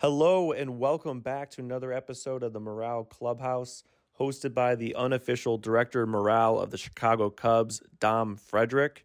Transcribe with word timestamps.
Hello, 0.00 0.50
and 0.50 0.78
welcome 0.78 1.20
back 1.20 1.50
to 1.50 1.60
another 1.60 1.92
episode 1.92 2.42
of 2.42 2.54
the 2.54 2.58
Morale 2.58 3.04
Clubhouse, 3.04 3.84
hosted 4.18 4.54
by 4.54 4.74
the 4.74 4.94
unofficial 4.94 5.58
director 5.58 6.04
of 6.04 6.08
morale 6.08 6.58
of 6.58 6.70
the 6.70 6.78
Chicago 6.78 7.28
Cubs, 7.28 7.82
Dom 7.98 8.36
Frederick. 8.36 9.04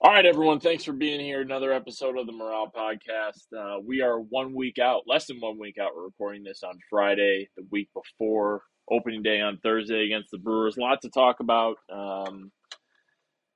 All 0.00 0.12
right, 0.12 0.26
everyone. 0.26 0.60
Thanks 0.60 0.84
for 0.84 0.92
being 0.92 1.20
here. 1.20 1.40
Another 1.40 1.72
episode 1.72 2.18
of 2.18 2.26
the 2.26 2.32
Morale 2.32 2.70
Podcast. 2.76 3.46
Uh, 3.56 3.80
we 3.84 4.02
are 4.02 4.18
one 4.20 4.54
week 4.54 4.78
out, 4.78 5.02
less 5.06 5.26
than 5.26 5.40
one 5.40 5.58
week 5.58 5.76
out. 5.80 5.96
We're 5.96 6.04
recording 6.04 6.44
this 6.44 6.62
on 6.62 6.78
Friday, 6.90 7.48
the 7.56 7.64
week 7.70 7.88
before 7.94 8.62
opening 8.90 9.22
day 9.22 9.40
on 9.40 9.58
Thursday 9.62 10.04
against 10.04 10.30
the 10.30 10.38
Brewers. 10.38 10.76
A 10.76 10.80
lot 10.80 11.00
to 11.02 11.10
talk 11.10 11.40
about. 11.40 11.76
Um, 11.90 12.52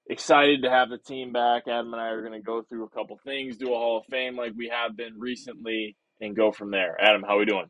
excited 0.09 0.63
to 0.63 0.71
have 0.71 0.89
the 0.89 0.99
team 0.99 1.33
back. 1.33 1.65
Adam 1.69 1.93
and 1.93 2.01
I 2.03 2.09
are 2.09 2.21
going 2.23 2.33
to 2.33 2.45
go 2.45 2.63
through 2.63 2.85
a 2.85 2.91
couple 2.91 3.19
things, 3.25 3.57
do 3.59 3.73
a 3.73 3.77
Hall 3.77 3.99
of 3.99 4.05
Fame 4.11 4.37
like 4.37 4.53
we 4.57 4.69
have 4.69 4.97
been 4.97 5.19
recently, 5.19 5.97
and 6.23 6.35
go 6.35 6.53
from 6.53 6.71
there. 6.71 6.97
Adam, 6.99 7.23
how 7.23 7.37
are 7.37 7.41
we 7.41 7.45
doing? 7.45 7.69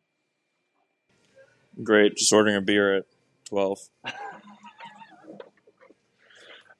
Great. 1.82 2.16
Just 2.16 2.32
ordering 2.32 2.54
a 2.56 2.60
beer 2.60 2.98
at 2.98 3.06
12. 3.46 3.78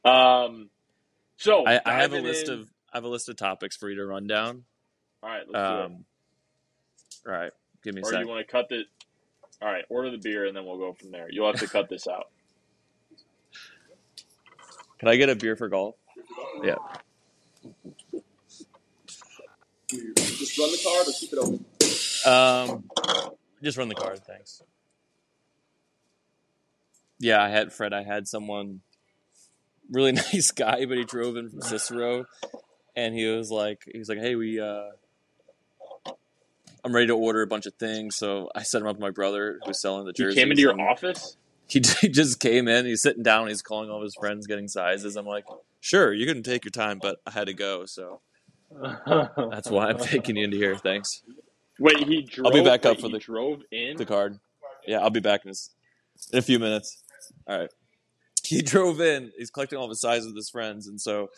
Um, 0.05 0.69
so 1.37 1.65
I, 1.65 1.81
I 1.87 2.00
have 2.00 2.12
a 2.12 2.19
list 2.20 2.48
in- 2.48 2.55
of 2.55 2.69
I 2.93 2.97
have 2.97 3.05
a 3.05 3.09
list 3.09 3.28
of 3.28 3.37
topics 3.37 3.77
for 3.77 3.89
you 3.89 3.95
to 3.98 4.05
run 4.05 4.27
down. 4.27 4.65
All 5.22 5.31
right, 5.31 5.43
let's 5.49 5.53
do 5.53 5.75
it. 5.78 5.84
Um, 5.84 6.05
all 7.25 7.33
right, 7.33 7.53
give 7.84 7.94
me 7.94 8.03
a 8.03 8.04
Or 8.04 8.21
you 8.21 8.27
want 8.27 8.44
to 8.44 8.50
cut 8.50 8.69
the? 8.69 8.83
All 9.62 9.69
right, 9.69 9.84
order 9.89 10.10
the 10.10 10.19
beer 10.19 10.44
and 10.47 10.56
then 10.56 10.65
we'll 10.65 10.78
go 10.78 10.93
from 10.93 11.12
there. 11.12 11.28
You'll 11.31 11.47
have 11.47 11.60
to 11.60 11.69
cut 11.69 11.89
this 11.89 12.09
out. 12.09 12.31
Can 14.99 15.09
I 15.09 15.15
get 15.15 15.28
a 15.28 15.37
beer 15.37 15.54
for 15.54 15.69
golf? 15.69 15.94
Yeah. 16.65 16.75
Just 20.42 20.58
run 20.58 20.72
the 20.72 20.78
card 20.82 21.06
or 21.06 21.12
keep 21.12 21.32
it 21.32 21.38
open. 21.38 21.64
Um, 22.26 22.84
just 23.62 23.78
run 23.78 23.88
the 23.88 23.94
card, 23.94 24.19
thanks. 24.26 24.60
Yeah, 27.20 27.41
I 27.41 27.48
had 27.48 27.72
Fred. 27.72 27.92
I 27.92 28.03
had 28.03 28.26
someone 28.26 28.80
really 29.88 30.10
nice 30.32 30.50
guy, 30.50 30.84
but 30.84 30.98
he 30.98 31.04
drove 31.04 31.36
in 31.36 31.48
from 31.48 31.62
Cicero, 31.62 32.25
and 32.97 33.14
he 33.14 33.26
was 33.26 33.53
like, 33.53 33.84
he 33.92 34.00
was 34.00 34.08
like, 34.08 34.19
hey, 34.19 34.34
we, 34.34 34.58
uh, 34.58 34.91
I'm 36.84 36.92
ready 36.92 37.06
to 37.06 37.14
order 37.14 37.42
a 37.42 37.47
bunch 37.47 37.66
of 37.66 37.74
things. 37.74 38.16
So 38.16 38.50
I 38.53 38.64
set 38.64 38.80
him 38.80 38.88
up 38.88 38.97
with 38.97 39.00
my 39.00 39.10
brother 39.10 39.60
who's 39.64 39.80
selling 39.80 40.06
the 40.06 40.12
jersey. 40.12 40.34
He 40.34 40.41
came 40.41 40.50
into 40.50 40.62
your 40.62 40.80
office. 40.80 41.36
He, 41.69 41.80
he 42.00 42.09
just 42.09 42.41
came 42.41 42.66
in. 42.66 42.84
He's 42.84 43.03
sitting 43.03 43.22
down. 43.22 43.47
He's 43.47 43.62
calling 43.62 43.91
all 43.91 44.03
his 44.03 44.16
friends, 44.16 44.48
getting 44.48 44.66
sizes. 44.66 45.14
I'm 45.14 45.24
like, 45.24 45.44
sure, 45.78 46.12
you 46.12 46.26
can 46.26 46.42
take 46.42 46.64
your 46.64 46.72
time, 46.72 46.98
but 47.00 47.20
I 47.24 47.30
had 47.30 47.47
to 47.47 47.54
go, 47.54 47.86
so 47.86 48.22
that's 49.50 49.71
why 49.71 49.88
I'm 49.88 49.99
taking 49.99 50.37
you 50.37 50.44
into 50.44 50.56
here. 50.56 50.77
Thanks. 50.77 51.22
Wait, 51.78 51.99
he 52.06 52.22
drove. 52.22 52.47
I'll 52.47 52.53
be 52.53 52.65
back 52.65 52.84
up 52.87 52.97
wait, 52.97 53.00
for 53.00 53.09
the- 53.09 53.19
drove 53.19 53.62
in. 53.71 53.97
the 53.97 54.06
card. 54.06 54.38
Yeah, 54.87 54.99
I'll 54.99 55.10
be 55.10 55.21
back 55.21 55.44
in, 55.44 55.53
in 56.33 56.38
a 56.38 56.43
few 56.43 56.59
minutes. 56.59 57.03
All 57.47 57.59
right. 57.59 57.71
He 58.44 58.62
drove 58.62 59.00
in. 59.00 59.33
He's 59.38 59.50
collecting 59.50 59.78
all 59.78 59.87
the 59.87 59.93
his 59.93 60.00
sizes 60.00 60.27
with 60.27 60.37
his 60.37 60.50
friends, 60.50 60.87
and 60.88 61.00
so 61.00 61.31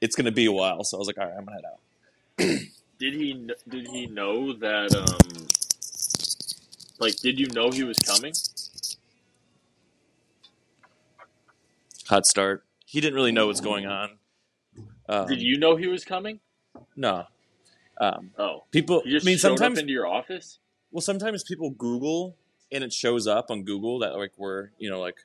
it's 0.00 0.16
going 0.16 0.24
to 0.26 0.32
be 0.32 0.46
a 0.46 0.52
while. 0.52 0.84
So 0.84 0.96
I 0.96 0.98
was 0.98 1.06
like, 1.06 1.18
all 1.18 1.26
right, 1.26 1.34
I'm 1.38 1.44
going 1.44 1.58
to 1.58 2.46
head 2.46 2.56
out. 2.58 2.60
Did 2.98 3.14
he? 3.14 3.48
Did 3.68 3.86
he 3.88 4.06
know 4.06 4.52
that? 4.54 4.94
Um, 4.94 5.46
like, 6.98 7.14
did 7.18 7.38
you 7.38 7.46
know 7.54 7.70
he 7.70 7.84
was 7.84 7.96
coming? 7.98 8.32
Hot 12.08 12.26
start. 12.26 12.64
He 12.84 13.00
didn't 13.00 13.14
really 13.14 13.30
know 13.32 13.46
what's 13.46 13.60
going 13.60 13.86
on. 13.86 14.18
Um, 15.08 15.28
Did 15.28 15.40
you 15.40 15.58
know 15.58 15.76
he 15.76 15.86
was 15.86 16.04
coming? 16.04 16.40
No. 16.98 17.24
Um, 18.00 18.32
Oh, 18.38 18.64
people. 18.70 19.02
he 19.04 19.12
just 19.12 19.24
I 19.24 19.30
mean, 19.30 19.38
showed 19.38 19.48
sometimes. 19.58 19.78
up 19.78 19.82
into 19.82 19.92
your 19.92 20.06
office. 20.06 20.58
well, 20.90 21.00
sometimes 21.00 21.42
people 21.44 21.70
Google 21.70 22.36
and 22.70 22.84
it 22.84 22.92
shows 22.92 23.26
up 23.26 23.50
on 23.50 23.62
Google 23.64 24.00
that 24.00 24.16
like 24.18 24.32
we're 24.36 24.70
you 24.78 24.90
know 24.90 25.00
like 25.00 25.16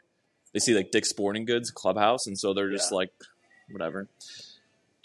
they 0.54 0.60
see 0.60 0.74
like 0.76 0.92
Dick's 0.92 1.10
Sporting 1.10 1.46
Goods 1.46 1.72
Clubhouse, 1.72 2.26
and 2.28 2.38
so 2.40 2.54
they're 2.54 2.70
just 2.72 2.92
Yeah. 2.92 2.98
like 2.98 3.12
whatever. 3.70 4.08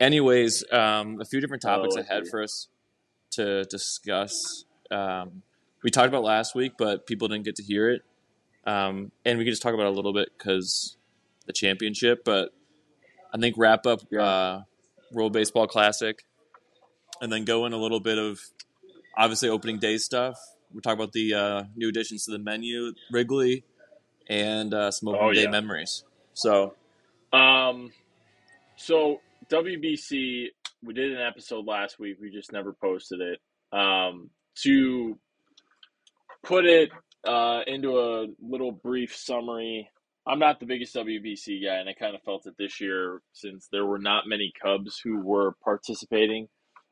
Anyways, 0.01 0.65
um, 0.73 1.21
a 1.21 1.25
few 1.25 1.41
different 1.41 1.63
topics 1.63 1.95
Oh, 1.97 2.01
I 2.01 2.03
I 2.03 2.15
had 2.15 2.25
see. 2.27 2.31
for 2.31 2.43
us 2.43 2.69
to 3.33 3.65
discuss. 3.65 4.65
Um, 4.91 5.43
we 5.83 5.91
talked 5.91 6.09
about 6.09 6.23
last 6.23 6.55
week, 6.55 6.73
but 6.79 7.07
people 7.07 7.29
didn't 7.29 7.45
get 7.45 7.57
to 7.57 7.63
hear 7.63 7.91
it, 7.91 8.03
um, 8.67 9.11
and 9.25 9.39
we 9.39 9.45
can 9.45 9.53
just 9.53 9.63
talk 9.63 9.75
about 9.75 9.87
it 9.87 9.93
a 9.93 9.97
little 9.97 10.13
bit 10.13 10.29
because 10.39 10.97
the 11.47 11.53
championship. 11.53 12.25
But 12.25 12.53
I 13.35 13.39
think 13.39 13.57
wrap 13.59 13.87
up 13.87 14.01
Yeah. 14.11 14.23
uh, 14.23 14.63
World 15.13 15.33
Baseball 15.33 15.67
Classic, 15.67 16.25
and 17.21 17.33
then 17.33 17.45
go 17.45 17.67
in 17.67 17.73
a 17.73 17.77
little 17.77 18.01
bit 18.01 18.19
of 18.19 18.41
obviously 19.17 19.49
opening 19.49 19.79
day 19.79 19.99
stuff. 19.99 20.39
We 20.73 20.81
talk 20.81 20.95
about 20.95 21.13
the 21.13 21.35
uh, 21.35 21.63
new 21.77 21.89
additions 21.89 22.25
to 22.27 22.31
the 22.33 22.39
menu, 22.39 22.93
Wrigley, 23.11 23.65
and 24.29 24.73
uh, 24.75 24.91
some 24.91 25.09
opening 25.09 25.29
Oh, 25.29 25.33
day 25.33 25.43
yeah. 25.45 25.51
memories. 25.51 26.05
So 26.35 26.75
Um, 27.33 27.91
so 28.77 29.21
WBC, 29.51 30.49
we 30.85 30.95
did 30.95 31.13
an 31.13 31.21
episode 31.27 31.67
last 31.67 31.99
week. 31.99 32.19
We 32.21 32.31
just 32.31 32.53
never 32.53 32.73
posted 32.73 33.21
it. 33.21 33.41
Um, 33.77 34.31
to 34.63 35.19
put 36.43 36.65
it 36.67 36.91
uh, 37.27 37.61
into 37.67 37.99
a 37.99 38.27
little 38.41 38.73
brief 38.73 39.17
summary, 39.17 39.91
I'm 40.27 40.39
not 40.39 40.61
the 40.61 40.67
biggest 40.67 40.95
WBC 40.95 41.65
guy, 41.65 41.77
and 41.77 41.89
I 41.89 41.95
kind 41.95 42.15
of 42.15 42.23
felt 42.23 42.47
it 42.47 42.55
this 42.59 42.81
year 42.81 43.23
since 43.33 43.69
there 43.73 43.87
were 43.87 43.99
not 43.99 44.27
many 44.27 44.53
Cubs 44.63 45.01
who 45.03 45.21
were 45.21 45.57
participating. 45.65 46.49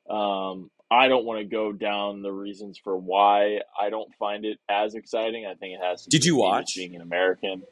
Um, 0.08 0.70
I 0.90 1.08
don't 1.08 1.24
want 1.24 1.40
to 1.40 1.44
go 1.44 1.72
down 1.72 2.22
the 2.22 2.32
reasons 2.32 2.78
for 2.82 2.96
why 2.96 3.60
I 3.78 3.90
don't 3.90 4.14
find 4.18 4.44
it 4.44 4.58
as 4.68 4.94
exciting. 4.94 5.46
I 5.46 5.54
think 5.54 5.74
it 5.74 5.84
has 5.84 6.02
to. 6.04 6.10
Did 6.10 6.24
you 6.24 6.36
watch? 6.36 6.74
being 6.76 6.94
an 6.94 7.02
American? 7.02 7.62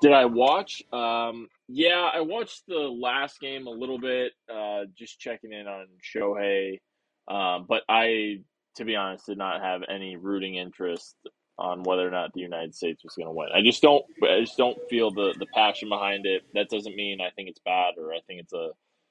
Did 0.00 0.12
I 0.12 0.24
watch? 0.24 0.82
Um, 0.92 1.48
yeah, 1.68 2.10
I 2.12 2.20
watched 2.22 2.62
the 2.66 2.78
last 2.78 3.38
game 3.38 3.66
a 3.66 3.70
little 3.70 3.98
bit, 3.98 4.32
uh, 4.52 4.84
just 4.98 5.20
checking 5.20 5.52
in 5.52 5.68
on 5.68 5.86
Shohei. 6.02 6.80
Um, 7.28 7.66
but 7.68 7.82
I, 7.88 8.40
to 8.76 8.84
be 8.84 8.96
honest, 8.96 9.26
did 9.26 9.38
not 9.38 9.60
have 9.60 9.82
any 9.88 10.16
rooting 10.16 10.56
interest 10.56 11.14
on 11.58 11.82
whether 11.82 12.06
or 12.06 12.10
not 12.10 12.32
the 12.32 12.40
United 12.40 12.74
States 12.74 13.04
was 13.04 13.14
going 13.14 13.28
to 13.28 13.32
win. 13.32 13.48
I 13.54 13.60
just 13.62 13.82
don't. 13.82 14.04
I 14.22 14.40
just 14.40 14.56
don't 14.56 14.78
feel 14.88 15.10
the 15.10 15.34
the 15.38 15.46
passion 15.54 15.88
behind 15.90 16.26
it. 16.26 16.42
That 16.54 16.70
doesn't 16.70 16.96
mean 16.96 17.20
I 17.20 17.30
think 17.30 17.50
it's 17.50 17.60
bad 17.64 17.94
or 17.98 18.12
I 18.12 18.20
think 18.26 18.40
it's 18.40 18.54
a 18.54 18.70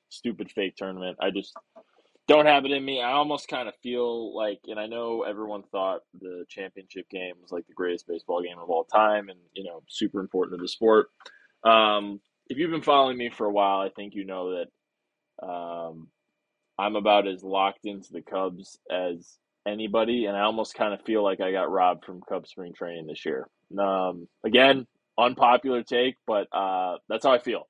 stupid 0.10 0.52
fake 0.52 0.76
tournament. 0.76 1.18
I 1.22 1.30
just 1.30 1.54
don't 2.30 2.46
have 2.46 2.64
it 2.64 2.72
in 2.72 2.86
me. 2.86 3.02
I 3.02 3.14
almost 3.14 3.48
kind 3.48 3.68
of 3.68 3.76
feel 3.82 4.36
like, 4.36 4.60
and 4.68 4.80
I 4.80 4.86
know 4.86 5.24
everyone 5.24 5.64
thought 5.64 6.02
the 6.22 6.46
championship 6.48 7.10
game 7.10 7.34
was 7.42 7.52
like 7.52 7.66
the 7.66 7.74
greatest 7.74 8.08
baseball 8.08 8.44
game 8.44 8.60
of 8.60 8.70
all 8.70 8.84
time, 8.84 9.30
and 9.30 9.40
you 9.54 9.64
know, 9.64 9.82
super 9.90 10.20
important 10.20 10.58
to 10.58 10.62
the 10.62 10.68
sport. 10.68 11.08
Um, 11.64 12.22
if 12.48 12.58
you've 12.60 12.70
been 12.70 12.84
following 12.84 13.18
me 13.18 13.32
for 13.32 13.48
a 13.48 13.52
while, 13.52 13.80
I 13.80 13.90
think 13.90 14.14
you 14.14 14.26
know 14.26 14.64
that 15.42 15.48
um, 15.48 16.10
I'm 16.78 16.96
about 16.96 17.28
as 17.28 17.44
locked 17.44 17.86
into 17.86 18.14
the 18.14 18.22
Cubs 18.22 18.78
as 18.92 19.40
anybody, 19.68 20.26
and 20.28 20.38
I 20.38 20.42
almost 20.42 20.76
kind 20.76 20.94
of 20.94 21.02
feel 21.02 21.24
like 21.24 21.42
I 21.42 21.52
got 21.52 21.72
robbed 21.72 22.06
from 22.06 22.22
Cubs 22.30 22.52
spring 22.52 22.74
training 22.74 23.08
this 23.08 23.26
year. 23.26 23.48
Um, 23.78 24.28
again, 24.46 24.86
unpopular 25.18 25.82
take, 25.82 26.16
but 26.28 26.48
uh, 26.54 26.98
that's 27.10 27.26
how 27.26 27.32
I 27.32 27.40
feel. 27.40 27.69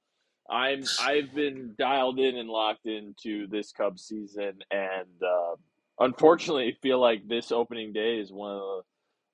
I'm 0.50 0.84
I've 1.00 1.34
been 1.34 1.76
dialed 1.78 2.20
in 2.20 2.38
and 2.38 2.50
locked 2.50 2.88
into 2.88 3.48
this 3.48 3.72
Cubs 3.72 4.04
season, 4.04 4.60
and 4.72 5.24
uh, 5.24 5.56
unfortunately, 6.00 6.78
feel 6.82 7.00
like 7.00 7.28
this 7.28 7.52
opening 7.52 7.94
day 7.94 8.18
is 8.18 8.32
one 8.32 8.56
of 8.56 8.62
the 8.62 8.82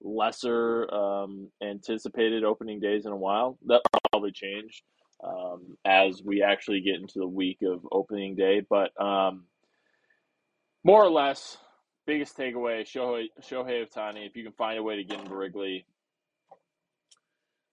lesser 0.10 0.94
um, 0.94 1.50
anticipated 1.64 2.44
opening 2.44 2.80
days 2.80 3.06
in 3.06 3.12
a 3.12 3.18
while. 3.18 3.58
That 3.68 3.82
probably 4.12 4.32
change 4.32 4.84
um, 5.24 5.78
as 5.86 6.22
we 6.24 6.42
actually 6.42 6.82
get 6.82 6.96
into 6.96 7.20
the 7.20 7.28
week 7.28 7.60
of 7.64 7.88
opening 7.92 8.36
day, 8.36 8.62
but 8.70 8.92
um, 9.02 9.46
more 10.84 11.04
or 11.04 11.10
less, 11.10 11.58
biggest 12.06 12.38
takeaway: 12.38 12.82
Shohei 12.82 13.28
Shohei 13.42 13.86
Ohtani. 13.88 14.28
If 14.28 14.36
you 14.36 14.44
can 14.44 14.54
find 14.54 14.78
a 14.78 14.84
way 14.84 14.98
to 14.98 15.04
get 15.06 15.20
into 15.20 15.34
Wrigley, 15.34 15.86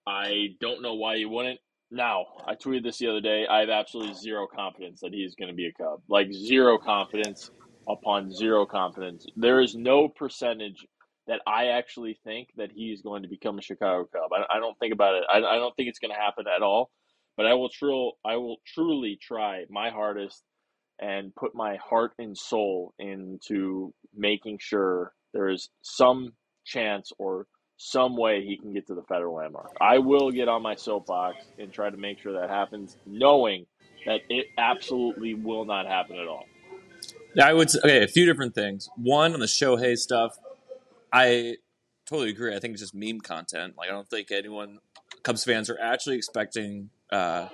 I 0.07 0.55
don't 0.61 0.81
know 0.81 0.95
why 0.95 1.15
you 1.15 1.27
wouldn't. 1.27 1.59
Now, 1.93 2.25
I 2.47 2.55
tweeted 2.55 2.81
this 2.81 2.97
the 2.97 3.07
other 3.07 3.21
day. 3.21 3.45
I 3.47 3.59
have 3.59 3.69
absolutely 3.69 4.15
zero 4.15 4.47
confidence 4.47 5.01
that 5.01 5.13
he's 5.13 5.35
going 5.35 5.49
to 5.49 5.55
be 5.55 5.67
a 5.67 5.73
Cub. 5.73 6.01
Like 6.09 6.33
zero 6.33 6.79
confidence 6.79 7.51
upon 7.87 8.33
zero 8.33 8.65
confidence. 8.65 9.27
There 9.35 9.61
is 9.61 9.75
no 9.75 10.09
percentage 10.09 10.87
that 11.27 11.41
I 11.45 11.67
actually 11.67 12.17
think 12.23 12.49
that 12.57 12.71
he's 12.73 13.03
going 13.03 13.21
to 13.21 13.29
become 13.29 13.59
a 13.59 13.61
Chicago 13.61 14.09
Cub. 14.11 14.31
I, 14.33 14.57
I 14.57 14.59
don't 14.59 14.77
think 14.79 14.91
about 14.91 15.13
it. 15.13 15.23
I, 15.31 15.37
I 15.37 15.57
don't 15.57 15.75
think 15.75 15.87
it's 15.87 15.99
going 15.99 16.13
to 16.13 16.19
happen 16.19 16.45
at 16.47 16.63
all. 16.63 16.89
But 17.37 17.45
I 17.45 17.53
will 17.53 17.69
true 17.69 18.11
I 18.25 18.37
will 18.37 18.57
truly 18.65 19.19
try 19.21 19.65
my 19.69 19.91
hardest 19.91 20.43
and 20.99 21.33
put 21.35 21.53
my 21.53 21.77
heart 21.77 22.13
and 22.17 22.35
soul 22.35 22.95
into 22.97 23.93
making 24.15 24.57
sure 24.61 25.13
there 25.33 25.49
is 25.49 25.69
some 25.83 26.33
chance 26.65 27.11
or 27.19 27.45
some 27.77 28.15
way 28.15 28.43
he 28.45 28.57
can 28.57 28.73
get 28.73 28.87
to 28.87 28.95
the 28.95 29.03
federal 29.03 29.35
landmark. 29.35 29.75
I 29.81 29.97
will 29.99 30.31
get 30.31 30.47
on 30.47 30.61
my 30.61 30.75
soapbox 30.75 31.43
and 31.59 31.71
try 31.71 31.89
to 31.89 31.97
make 31.97 32.19
sure 32.19 32.33
that 32.39 32.49
happens, 32.49 32.97
knowing 33.05 33.65
that 34.05 34.21
it 34.29 34.47
absolutely 34.57 35.33
will 35.33 35.65
not 35.65 35.85
happen 35.85 36.17
at 36.17 36.27
all. 36.27 36.45
Yeah, 37.35 37.47
I 37.47 37.53
would 37.53 37.69
say, 37.69 37.79
okay, 37.83 38.03
a 38.03 38.07
few 38.07 38.25
different 38.25 38.53
things. 38.53 38.89
One 38.95 39.33
on 39.33 39.39
the 39.39 39.47
Shohei 39.47 39.97
stuff, 39.97 40.37
I 41.11 41.57
totally 42.05 42.29
agree. 42.29 42.55
I 42.55 42.59
think 42.59 42.73
it's 42.73 42.81
just 42.81 42.93
meme 42.95 43.21
content. 43.21 43.73
Like 43.77 43.89
I 43.89 43.91
don't 43.91 44.07
think 44.09 44.31
anyone 44.31 44.79
Cubs 45.23 45.43
fans 45.43 45.69
are 45.69 45.79
actually 45.81 46.17
expecting 46.17 46.89
uh, 47.11 47.47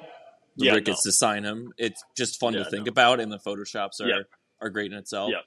the 0.57 0.66
Yeah, 0.66 0.74
Ricketts 0.74 1.06
no. 1.06 1.10
to 1.10 1.13
sign 1.16 1.44
him. 1.44 1.71
It's 1.77 2.04
just 2.18 2.39
fun 2.39 2.54
Yeah, 2.54 2.63
to 2.63 2.69
think 2.69 2.86
no. 2.88 2.89
about, 2.89 3.19
and 3.19 3.31
the 3.31 3.38
photoshops 3.39 4.01
are 4.01 4.07
Yeah. 4.10 4.21
are 4.62 4.69
great 4.69 4.92
in 4.92 4.98
itself. 4.98 5.30
Yeah. 5.31 5.42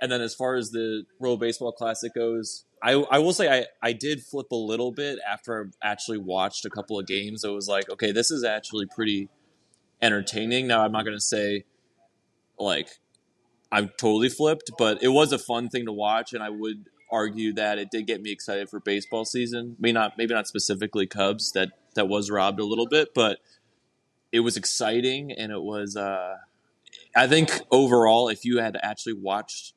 And 0.00 0.10
then 0.12 0.20
as 0.20 0.34
far 0.34 0.56
as 0.56 0.70
the 0.70 1.04
World 1.18 1.40
Baseball 1.40 1.72
Classic 1.72 2.12
goes, 2.12 2.64
I 2.84 2.92
I 3.10 3.18
will 3.18 3.32
say 3.32 3.48
I 3.48 3.66
I 3.82 3.92
did 3.94 4.22
flip 4.22 4.52
a 4.52 4.56
little 4.56 4.92
bit 4.92 5.18
after 5.26 5.70
I 5.82 5.92
actually 5.92 6.18
watched 6.18 6.66
a 6.66 6.70
couple 6.70 6.98
of 6.98 7.06
games. 7.06 7.42
It 7.42 7.48
was 7.50 7.66
like, 7.66 7.88
okay, 7.90 8.12
this 8.12 8.30
is 8.30 8.44
actually 8.44 8.86
pretty 8.86 9.30
entertaining. 10.02 10.66
Now 10.66 10.84
I'm 10.84 10.92
not 10.92 11.04
to 11.06 11.18
say 11.18 11.64
like 12.58 12.90
I'm 13.72 13.88
totally 13.98 14.28
flipped, 14.28 14.70
but 14.78 15.02
it 15.02 15.08
was 15.08 15.32
a 15.32 15.38
fun 15.38 15.68
thing 15.68 15.86
to 15.86 15.92
watch, 15.92 16.32
and 16.32 16.42
I 16.42 16.50
would 16.50 16.84
argue 17.10 17.52
that 17.54 17.78
it 17.78 17.90
did 17.90 18.06
get 18.06 18.20
me 18.20 18.30
excited 18.30 18.68
for 18.68 18.80
baseball 18.80 19.24
season. 19.24 19.76
Maybe 19.78 19.92
not, 19.92 20.18
maybe 20.18 20.34
not 20.34 20.46
specifically 20.46 21.06
Cubs. 21.06 21.52
That 21.52 21.70
that 21.94 22.06
was 22.06 22.30
robbed 22.30 22.60
a 22.60 22.64
little 22.64 22.86
bit, 22.86 23.08
but 23.14 23.38
it 24.30 24.40
was 24.40 24.56
exciting, 24.56 25.32
and 25.32 25.50
it 25.50 25.62
was. 25.62 25.96
Uh, 25.96 26.36
I 27.16 27.26
think 27.26 27.62
overall, 27.70 28.28
if 28.28 28.44
you 28.44 28.58
had 28.58 28.76
actually 28.82 29.14
watched 29.14 29.73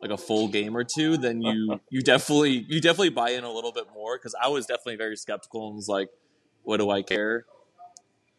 like 0.00 0.10
a 0.10 0.16
full 0.16 0.48
game 0.48 0.76
or 0.76 0.84
two, 0.84 1.16
then 1.16 1.42
you 1.42 1.80
you 1.90 2.00
definitely 2.02 2.64
you 2.68 2.80
definitely 2.80 3.10
buy 3.10 3.30
in 3.30 3.44
a 3.44 3.50
little 3.50 3.72
bit 3.72 3.86
more 3.94 4.16
because 4.16 4.34
I 4.40 4.48
was 4.48 4.66
definitely 4.66 4.96
very 4.96 5.16
skeptical 5.16 5.66
and 5.68 5.76
was 5.76 5.88
like, 5.88 6.08
"What 6.62 6.76
do 6.78 6.90
I 6.90 7.02
care?" 7.02 7.46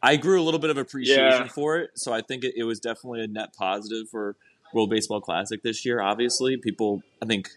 I 0.02 0.16
grew 0.16 0.40
a 0.40 0.44
little 0.44 0.60
bit 0.60 0.70
of 0.70 0.78
appreciation 0.78 1.42
Yeah. 1.42 1.46
for 1.48 1.76
it, 1.76 1.90
so 1.94 2.12
I 2.12 2.22
think 2.22 2.42
it, 2.44 2.54
it 2.56 2.64
was 2.64 2.80
definitely 2.80 3.22
a 3.22 3.26
net 3.26 3.52
positive 3.54 4.08
for 4.08 4.34
World 4.72 4.88
Baseball 4.88 5.20
Classic 5.20 5.62
this 5.62 5.84
year. 5.84 6.00
Obviously, 6.00 6.56
people, 6.56 7.02
I 7.22 7.26
think 7.26 7.50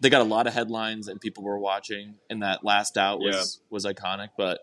they 0.00 0.08
got 0.10 0.20
a 0.20 0.24
lot 0.24 0.46
of 0.46 0.52
headlines 0.54 1.08
and 1.08 1.20
people 1.20 1.42
were 1.42 1.58
watching, 1.58 2.14
and 2.30 2.42
that 2.44 2.62
last 2.64 2.96
out 2.96 3.18
was 3.18 3.60
was 3.70 3.84
iconic. 3.84 4.28
But 4.38 4.60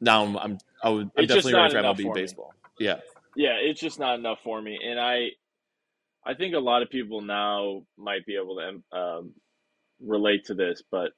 now 0.00 0.24
I'm 0.24 0.36
I'm 0.36 0.58
I 0.84 0.90
would, 0.90 1.10
I'm 1.18 1.26
definitely 1.26 1.54
ready 1.54 1.74
for 1.74 1.80
MLB 1.82 2.02
for 2.02 2.14
me. 2.14 2.20
baseball. 2.20 2.54
Yeah, 2.78 3.00
Yeah, 3.34 3.56
it's 3.60 3.80
just 3.80 3.98
not 3.98 4.16
enough 4.18 4.38
for 4.44 4.62
me, 4.62 4.78
and 4.86 5.00
I, 5.00 5.30
I 6.24 6.34
think 6.34 6.54
a 6.54 6.60
lot 6.60 6.82
of 6.82 6.90
people 6.90 7.22
now 7.22 7.82
might 7.96 8.26
be 8.26 8.36
able 8.36 8.56
to 8.56 8.98
um, 8.98 9.32
relate 10.00 10.46
to 10.46 10.54
this, 10.54 10.82
but 10.90 11.12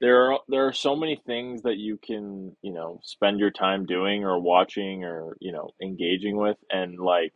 there 0.00 0.32
are 0.32 0.40
there 0.48 0.66
are 0.66 0.72
so 0.72 0.96
many 0.96 1.20
things 1.26 1.62
that 1.62 1.76
you 1.76 1.98
can 1.98 2.56
you 2.62 2.72
know 2.72 3.00
spend 3.02 3.38
your 3.38 3.50
time 3.50 3.86
doing 3.86 4.24
or 4.24 4.38
watching 4.40 5.04
or 5.04 5.36
you 5.40 5.52
know 5.52 5.70
engaging 5.82 6.36
with, 6.36 6.56
and 6.70 6.98
like 6.98 7.34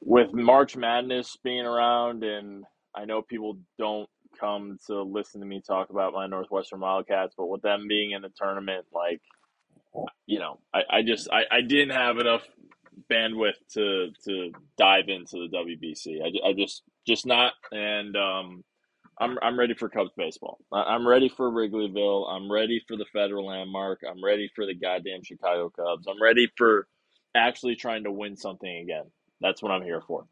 with 0.00 0.32
March 0.32 0.76
Madness 0.76 1.36
being 1.42 1.64
around, 1.64 2.24
and 2.24 2.64
I 2.94 3.04
know 3.04 3.22
people 3.22 3.58
don't 3.78 4.08
come 4.38 4.78
to 4.86 5.02
listen 5.02 5.40
to 5.40 5.46
me 5.46 5.62
talk 5.66 5.90
about 5.90 6.12
my 6.12 6.26
Northwestern 6.26 6.80
Wildcats, 6.80 7.34
but 7.36 7.46
with 7.46 7.62
them 7.62 7.86
being 7.88 8.10
in 8.10 8.22
the 8.22 8.30
tournament, 8.36 8.86
like 8.92 9.20
you 10.26 10.38
know, 10.38 10.58
I, 10.74 10.80
I 10.90 11.02
just 11.02 11.28
I, 11.30 11.42
I 11.50 11.60
didn't 11.62 11.94
have 11.94 12.18
enough 12.18 12.42
bandwidth 13.10 13.54
to 13.74 14.10
to 14.24 14.52
dive 14.78 15.08
into 15.08 15.48
the 15.48 15.56
WBC. 15.56 16.20
I, 16.22 16.50
I 16.50 16.52
just 16.52 16.82
just 17.06 17.26
not, 17.26 17.52
and 17.72 18.16
um, 18.16 18.64
I'm 19.18 19.38
I'm 19.42 19.58
ready 19.58 19.74
for 19.74 19.88
Cubs 19.88 20.12
baseball. 20.16 20.58
I'm 20.72 21.06
ready 21.06 21.28
for 21.28 21.50
Wrigleyville. 21.50 22.28
I'm 22.28 22.50
ready 22.50 22.82
for 22.86 22.96
the 22.96 23.06
federal 23.12 23.46
landmark. 23.46 24.00
I'm 24.08 24.22
ready 24.24 24.50
for 24.54 24.66
the 24.66 24.74
goddamn 24.74 25.22
Chicago 25.24 25.70
Cubs. 25.70 26.06
I'm 26.08 26.22
ready 26.22 26.50
for 26.56 26.86
actually 27.34 27.76
trying 27.76 28.04
to 28.04 28.12
win 28.12 28.36
something 28.36 28.76
again. 28.84 29.04
That's 29.40 29.62
what 29.62 29.72
I'm 29.72 29.82
here 29.82 30.02
for. 30.06 30.26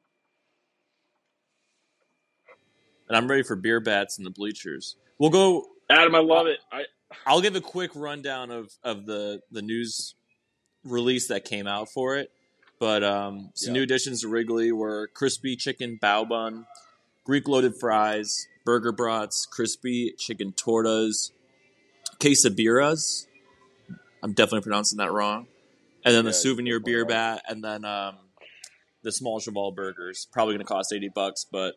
and 3.08 3.16
I'm 3.16 3.28
ready 3.28 3.42
for 3.42 3.56
beer 3.56 3.80
bats 3.80 4.18
and 4.18 4.26
the 4.26 4.30
bleachers. 4.30 4.96
We'll 5.18 5.30
go 5.30 5.66
Adam, 5.90 6.14
I 6.14 6.20
love 6.20 6.46
it. 6.46 6.60
I 6.72 6.84
I'll 7.26 7.40
give 7.40 7.56
a 7.56 7.60
quick 7.60 7.90
rundown 7.96 8.50
of, 8.52 8.70
of 8.84 9.04
the, 9.04 9.40
the 9.50 9.62
news 9.62 10.14
release 10.84 11.26
that 11.28 11.44
came 11.44 11.66
out 11.66 11.88
for 11.90 12.16
it. 12.16 12.30
But 12.80 13.04
um, 13.04 13.50
some 13.54 13.68
Yeah. 13.68 13.80
new 13.80 13.82
additions 13.82 14.22
to 14.22 14.28
Wrigley 14.28 14.72
were 14.72 15.06
crispy 15.08 15.54
chicken 15.54 15.98
bao 16.02 16.28
bun, 16.28 16.66
Greek 17.24 17.46
loaded 17.46 17.76
fries, 17.78 18.48
burger 18.64 18.90
brats, 18.90 19.46
crispy 19.46 20.12
chicken 20.18 20.52
tortas, 20.52 21.30
quesabiras. 22.18 23.26
I'm 24.22 24.32
definitely 24.32 24.62
pronouncing 24.62 24.96
that 24.98 25.12
wrong. 25.12 25.46
And 26.04 26.14
then 26.14 26.24
the 26.24 26.32
souvenir 26.32 26.80
beer 26.80 27.04
bat, 27.04 27.42
and 27.46 27.62
then 27.62 27.84
um, 27.84 28.16
the 29.02 29.12
small 29.12 29.38
cheval 29.38 29.70
burgers. 29.72 30.26
Probably 30.32 30.54
going 30.54 30.64
to 30.64 30.72
cost 30.72 30.92
80 30.92 31.10
bucks, 31.14 31.44
but 31.44 31.74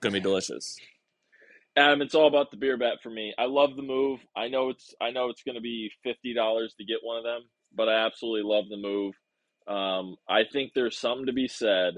going 0.00 0.12
to 0.12 0.20
be 0.20 0.22
delicious. 0.22 0.76
Adam, 1.76 2.02
it's 2.02 2.14
all 2.16 2.26
about 2.26 2.50
the 2.50 2.56
beer 2.56 2.76
bat 2.76 2.98
for 3.02 3.10
me. 3.10 3.32
I 3.38 3.46
love 3.46 3.76
the 3.76 3.82
move. 3.82 4.20
I 4.36 4.48
know 4.48 4.70
it's 4.70 4.94
I 5.00 5.10
know 5.10 5.28
it's 5.30 5.42
going 5.42 5.56
to 5.56 5.60
be 5.60 5.90
fifty 6.02 6.32
dollars 6.34 6.74
to 6.78 6.84
get 6.84 6.98
one 7.02 7.18
of 7.18 7.24
them, 7.24 7.42
but 7.74 7.88
I 7.88 8.04
absolutely 8.06 8.42
love 8.48 8.68
the 8.68 8.76
move. 8.76 9.14
Um, 9.68 10.16
I 10.28 10.44
think 10.52 10.72
there's 10.74 10.98
something 10.98 11.26
to 11.26 11.32
be 11.32 11.48
said, 11.48 11.94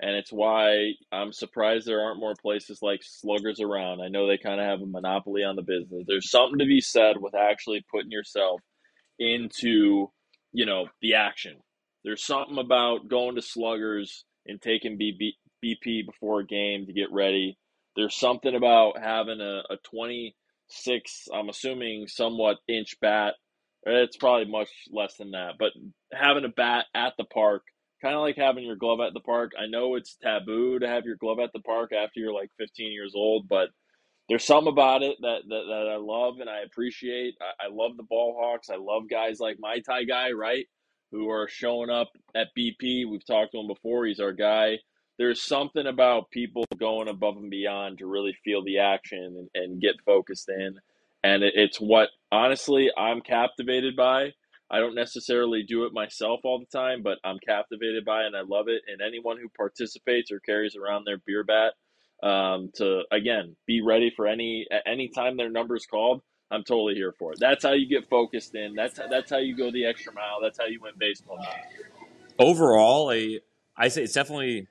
and 0.00 0.16
it's 0.16 0.32
why 0.32 0.92
I'm 1.12 1.32
surprised 1.32 1.86
there 1.86 2.02
aren't 2.02 2.20
more 2.20 2.34
places 2.40 2.80
like 2.82 3.00
Sluggers 3.02 3.60
around. 3.60 4.02
I 4.02 4.08
know 4.08 4.26
they 4.28 4.38
kind 4.38 4.60
of 4.60 4.66
have 4.66 4.82
a 4.82 4.86
monopoly 4.86 5.44
on 5.44 5.56
the 5.56 5.62
business. 5.62 6.04
There's 6.06 6.30
something 6.30 6.58
to 6.60 6.66
be 6.66 6.80
said 6.80 7.16
with 7.20 7.34
actually 7.34 7.84
putting 7.90 8.10
yourself 8.12 8.60
into, 9.20 10.10
you 10.52 10.66
know, 10.66 10.88
the 11.02 11.16
action. 11.16 11.58
There's 12.04 12.24
something 12.24 12.58
about 12.58 13.08
going 13.10 13.36
to 13.36 13.42
Sluggers 13.42 14.26
and 14.46 14.62
taking 14.62 14.98
BB, 14.98 15.32
BP 15.64 16.06
before 16.06 16.42
a 16.42 16.46
game 16.46 16.86
to 16.86 16.94
get 16.94 17.12
ready. 17.12 17.58
There's 17.96 18.16
something 18.16 18.54
about 18.56 19.00
having 19.02 19.40
a, 19.42 19.62
a 19.70 19.78
26, 19.84 21.28
I'm 21.34 21.50
assuming, 21.50 22.08
somewhat 22.08 22.58
inch 22.68 22.96
bat. 23.02 23.34
It's 23.86 24.16
probably 24.16 24.50
much 24.50 24.70
less 24.90 25.16
than 25.16 25.32
that, 25.32 25.54
but 25.58 25.72
having 26.12 26.44
a 26.44 26.48
bat 26.48 26.86
at 26.94 27.12
the 27.18 27.24
park, 27.24 27.62
kind 28.00 28.14
of 28.14 28.22
like 28.22 28.36
having 28.36 28.64
your 28.64 28.76
glove 28.76 29.00
at 29.00 29.12
the 29.12 29.20
park. 29.20 29.52
I 29.60 29.66
know 29.66 29.94
it's 29.94 30.16
taboo 30.22 30.78
to 30.78 30.88
have 30.88 31.04
your 31.04 31.16
glove 31.16 31.38
at 31.38 31.50
the 31.52 31.60
park 31.60 31.92
after 31.92 32.20
you're 32.20 32.32
like 32.34 32.50
15 32.58 32.92
years 32.92 33.12
old, 33.14 33.48
but 33.48 33.68
there's 34.28 34.44
something 34.44 34.72
about 34.72 35.02
it 35.02 35.16
that, 35.20 35.40
that, 35.48 35.64
that 35.68 35.90
I 35.92 35.96
love 35.96 36.40
and 36.40 36.48
I 36.48 36.60
appreciate. 36.60 37.34
I, 37.40 37.66
I 37.66 37.68
love 37.70 37.96
the 37.96 38.04
ball 38.04 38.36
hawks. 38.40 38.70
I 38.70 38.76
love 38.76 39.04
guys 39.10 39.38
like 39.38 39.56
my 39.58 39.80
Thai 39.80 40.04
guy, 40.04 40.32
right? 40.32 40.66
Who 41.12 41.30
are 41.30 41.48
showing 41.48 41.90
up 41.90 42.08
at 42.34 42.48
BP. 42.58 43.08
We've 43.08 43.26
talked 43.26 43.52
to 43.52 43.60
him 43.60 43.68
before. 43.68 44.06
He's 44.06 44.20
our 44.20 44.32
guy. 44.32 44.78
There's 45.18 45.42
something 45.42 45.86
about 45.86 46.30
people 46.30 46.64
going 46.78 47.08
above 47.08 47.36
and 47.36 47.50
beyond 47.50 47.98
to 47.98 48.06
really 48.06 48.36
feel 48.44 48.64
the 48.64 48.78
action 48.78 49.48
and, 49.54 49.64
and 49.64 49.80
get 49.80 49.94
focused 50.04 50.48
in. 50.48 50.74
And 51.24 51.42
it's 51.42 51.78
what, 51.78 52.10
honestly, 52.30 52.90
I'm 52.98 53.22
captivated 53.22 53.96
by. 53.96 54.34
I 54.70 54.78
don't 54.78 54.94
necessarily 54.94 55.62
do 55.62 55.84
it 55.84 55.92
myself 55.94 56.40
all 56.44 56.58
the 56.58 56.78
time, 56.78 57.02
but 57.02 57.18
I'm 57.24 57.38
captivated 57.38 58.04
by 58.04 58.24
it 58.24 58.26
and 58.26 58.36
I 58.36 58.42
love 58.42 58.68
it. 58.68 58.82
And 58.86 59.00
anyone 59.00 59.38
who 59.38 59.48
participates 59.56 60.30
or 60.30 60.38
carries 60.40 60.76
around 60.76 61.04
their 61.06 61.18
beer 61.26 61.42
bat 61.42 61.72
um, 62.22 62.70
to 62.74 63.02
again 63.10 63.56
be 63.66 63.80
ready 63.82 64.12
for 64.14 64.26
any 64.26 64.66
any 64.86 65.08
time 65.08 65.36
their 65.36 65.50
number 65.50 65.76
is 65.76 65.86
called, 65.86 66.22
I'm 66.50 66.62
totally 66.62 66.94
here 66.94 67.14
for 67.18 67.32
it. 67.32 67.38
That's 67.40 67.64
how 67.64 67.72
you 67.72 67.88
get 67.88 68.08
focused 68.08 68.54
in. 68.54 68.74
That's 68.74 69.00
that's 69.10 69.30
how 69.30 69.38
you 69.38 69.56
go 69.56 69.70
the 69.70 69.86
extra 69.86 70.12
mile. 70.12 70.40
That's 70.42 70.58
how 70.58 70.66
you 70.66 70.80
win 70.82 70.92
baseball. 70.98 71.38
Overall, 72.38 73.10
I 73.10 73.40
I 73.76 73.88
say 73.88 74.02
it's 74.02 74.12
definitely 74.12 74.68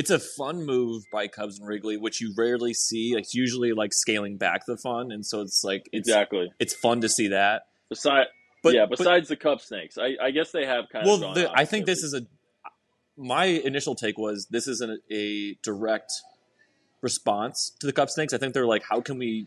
it's 0.00 0.10
a 0.10 0.18
fun 0.18 0.64
move 0.64 1.02
by 1.12 1.28
Cubs 1.28 1.58
and 1.58 1.68
Wrigley, 1.68 1.96
which 1.98 2.20
you 2.22 2.32
rarely 2.36 2.72
see. 2.72 3.14
It's 3.16 3.34
usually 3.34 3.72
like 3.72 3.92
scaling 3.92 4.38
back 4.38 4.64
the 4.66 4.76
fun, 4.78 5.12
and 5.12 5.24
so 5.26 5.42
it's 5.42 5.62
like 5.62 5.88
it's 5.92 6.08
Exactly. 6.08 6.50
it's 6.58 6.74
fun 6.74 7.02
to 7.02 7.08
see 7.08 7.28
that. 7.28 7.62
Besides, 7.90 8.30
But 8.62 8.74
yeah, 8.74 8.86
but- 8.88 8.98
besides 8.98 9.28
the 9.28 9.36
Cup 9.36 9.60
snakes, 9.60 9.98
I, 9.98 10.16
I 10.22 10.30
guess 10.30 10.52
they 10.52 10.64
have 10.64 10.84
kind 10.90 11.06
of. 11.06 11.20
well, 11.20 11.48
I 11.54 11.64
think 11.66 11.84
this 11.86 12.02
is 12.02 12.14
a. 12.14 12.22
My 13.16 13.44
initial 13.44 13.94
take 13.94 14.16
was 14.16 14.46
this 14.50 14.66
isn't 14.66 15.02
a 15.12 15.54
direct 15.62 16.10
response 17.02 17.72
to 17.80 17.86
the 17.86 17.92
cup 17.92 18.08
snakes. 18.10 18.32
I 18.32 18.38
think 18.38 18.54
they're 18.54 18.66
like, 18.66 18.82
how 18.88 19.00
can 19.00 19.18
we, 19.18 19.46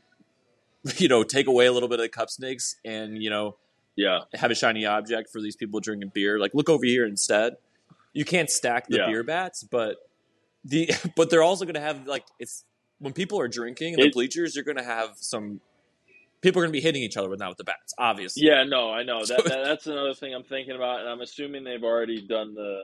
you 0.98 1.08
know, 1.08 1.24
take 1.24 1.48
away 1.48 1.66
a 1.66 1.72
little 1.72 1.90
bit 1.90 2.00
of 2.00 2.04
the 2.04 2.10
cup 2.10 2.30
snakes 2.30 2.76
and 2.86 3.22
you 3.24 3.30
know 3.30 3.58
yeah, 3.96 4.22
have 4.34 4.50
a 4.52 4.56
shiny 4.56 4.86
object 4.86 5.30
for 5.32 5.40
these 5.42 5.56
people 5.56 5.80
drinking 5.80 6.12
beer. 6.16 6.40
Like, 6.40 6.54
look 6.56 6.68
over 6.68 6.84
here 6.86 7.06
instead. 7.06 7.58
You 8.12 8.26
can't 8.26 8.50
stack 8.50 8.88
the 8.88 8.98
Yeah. 8.98 9.06
beer 9.08 9.24
bats, 9.24 9.64
but 9.64 9.98
the 10.64 10.90
but 11.16 11.30
they're 11.30 11.44
also 11.44 11.66
going 11.66 11.76
to 11.76 11.82
have 11.82 12.08
like 12.08 12.26
it's 12.40 12.64
when 13.00 13.14
people 13.14 13.40
are 13.40 13.48
drinking 13.48 13.94
in 13.94 14.00
the 14.00 14.08
It- 14.08 14.14
bleachers, 14.14 14.56
you're 14.56 14.64
going 14.66 14.78
to 14.78 14.84
have 14.84 15.12
some 15.18 15.60
people 16.42 16.62
are 16.62 16.66
going 16.66 16.74
to 16.74 16.78
be 16.78 16.82
hitting 16.82 17.02
each 17.04 17.18
other 17.18 17.30
with 17.30 17.40
not 17.40 17.50
with 17.50 17.58
the 17.58 17.64
bats, 17.64 17.94
obviously. 17.98 18.46
yeah. 18.46 18.64
No, 18.64 18.92
I 18.92 19.04
know 19.04 19.24
So- 19.24 19.36
that, 19.36 19.46
that. 19.46 19.64
That's 19.66 19.88
another 19.88 20.14
thing 20.14 20.34
I'm 20.34 20.44
thinking 20.44 20.76
about, 20.76 21.00
and 21.02 21.10
I'm 21.10 21.22
assuming 21.22 21.64
they've 21.64 21.84
already 21.84 22.26
done 22.28 22.54
the, 22.54 22.84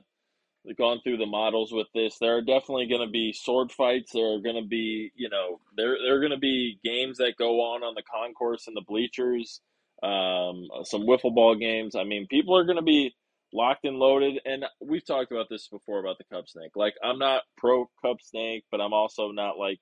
gone 0.78 1.00
through 1.04 1.18
the 1.18 1.26
models 1.26 1.72
with 1.72 1.88
this. 1.96 2.18
There 2.20 2.38
are 2.38 2.42
definitely 2.42 2.88
going 2.88 3.06
to 3.06 3.12
be 3.12 3.34
sword 3.34 3.72
fights. 3.72 4.12
There 4.14 4.34
are 4.36 4.40
going 4.40 4.62
to 4.62 4.68
be, 4.68 5.12
you 5.16 5.30
know, 5.30 5.60
there 5.76 5.96
there 6.06 6.16
are 6.16 6.20
going 6.20 6.32
to 6.32 6.38
be 6.38 6.80
games 6.84 7.18
that 7.18 7.34
go 7.38 7.62
on 7.74 7.84
on 7.84 7.96
the 7.96 8.04
concourse 8.04 8.68
and 8.68 8.76
the 8.76 8.84
bleachers. 8.88 9.62
Um, 10.04 10.68
some 10.84 11.02
wiffle 11.02 11.34
ball 11.36 11.56
games. 11.56 11.96
I 11.96 12.04
mean, 12.06 12.28
people 12.28 12.56
are 12.58 12.64
going 12.64 12.78
to 12.78 12.82
be 12.84 13.14
locked 13.54 13.86
and 13.86 13.98
loaded. 13.98 14.40
And 14.46 14.66
we've 14.82 15.06
talked 15.06 15.32
about 15.32 15.48
this 15.50 15.68
before 15.68 16.00
about 16.00 16.18
the 16.18 16.36
cup 16.36 16.48
snake. 16.48 16.72
Like, 16.76 16.96
I'm 17.04 17.20
not 17.20 17.44
pro 17.58 17.90
cup 18.04 18.18
snake, 18.22 18.66
but 18.72 18.82
I'm 18.82 18.94
also 18.94 19.32
not 19.32 19.58
like 19.58 19.80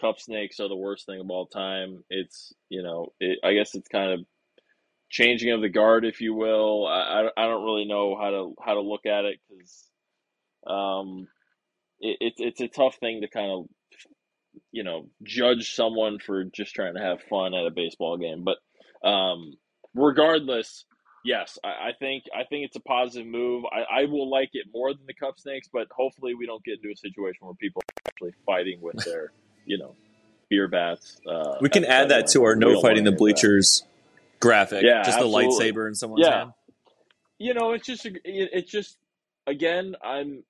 cup 0.00 0.20
snakes 0.20 0.60
are 0.60 0.68
the 0.68 0.76
worst 0.76 1.06
thing 1.06 1.20
of 1.20 1.30
all 1.30 1.46
time. 1.46 2.04
It's 2.10 2.52
you 2.68 2.82
know, 2.82 3.12
it, 3.20 3.38
I 3.42 3.54
guess 3.54 3.74
it's 3.74 3.88
kind 3.88 4.12
of 4.12 4.26
changing 5.10 5.52
of 5.52 5.60
the 5.60 5.68
guard, 5.68 6.04
if 6.04 6.20
you 6.20 6.34
will. 6.34 6.86
I, 6.86 7.30
I, 7.36 7.44
I 7.44 7.46
don't 7.46 7.64
really 7.64 7.86
know 7.86 8.16
how 8.20 8.30
to 8.30 8.54
how 8.64 8.74
to 8.74 8.80
look 8.80 9.06
at 9.06 9.24
it 9.24 9.38
because 9.48 9.88
um, 10.66 11.28
it, 12.00 12.16
it's 12.20 12.40
it's 12.40 12.60
a 12.60 12.68
tough 12.68 12.96
thing 12.96 13.22
to 13.22 13.28
kind 13.28 13.50
of 13.50 13.66
you 14.72 14.84
know 14.84 15.08
judge 15.22 15.74
someone 15.74 16.18
for 16.18 16.44
just 16.44 16.74
trying 16.74 16.94
to 16.94 17.00
have 17.02 17.22
fun 17.22 17.54
at 17.54 17.66
a 17.66 17.70
baseball 17.70 18.16
game. 18.18 18.44
But 18.44 19.08
um, 19.08 19.54
regardless, 19.94 20.84
yes, 21.28 21.58
I, 21.62 21.68
I 21.68 21.92
think 21.98 22.24
I 22.34 22.44
think 22.44 22.64
it's 22.66 22.76
a 22.76 22.80
positive 22.80 23.26
move. 23.26 23.64
I, 23.72 24.02
I 24.02 24.04
will 24.06 24.28
like 24.30 24.50
it 24.54 24.66
more 24.74 24.92
than 24.92 25.06
the 25.06 25.14
cup 25.14 25.38
snakes, 25.38 25.68
but 25.72 25.86
hopefully 25.94 26.34
we 26.34 26.46
don't 26.46 26.64
get 26.64 26.76
into 26.82 26.90
a 26.92 26.96
situation 26.96 27.46
where 27.46 27.54
people 27.54 27.82
are 27.82 28.08
actually 28.08 28.32
fighting 28.46 28.80
with 28.80 28.96
their 29.04 29.32
you 29.66 29.78
know 29.78 29.94
beer 30.50 30.66
bats. 30.68 31.20
Uh, 31.28 31.56
We 31.60 31.68
can 31.68 31.84
add 31.84 32.08
that 32.10 32.26
to 32.28 32.42
our 32.44 32.56
no 32.56 32.80
fighting 32.80 33.04
the 33.04 33.10
that. 33.10 33.18
bleachers 33.18 33.84
graphic. 34.40 34.82
Yeah, 34.82 35.02
just 35.04 35.18
the 35.18 35.24
absolutely. 35.26 35.72
lightsaber 35.72 35.86
in 35.88 35.94
someone's 35.94 36.24
Yeah. 36.26 36.38
hand. 36.38 36.52
you 37.38 37.54
know 37.54 37.72
it's 37.72 37.86
just 37.86 38.06
it's 38.24 38.70
just 38.70 38.96
again 39.46 39.94
i'm 40.02 40.42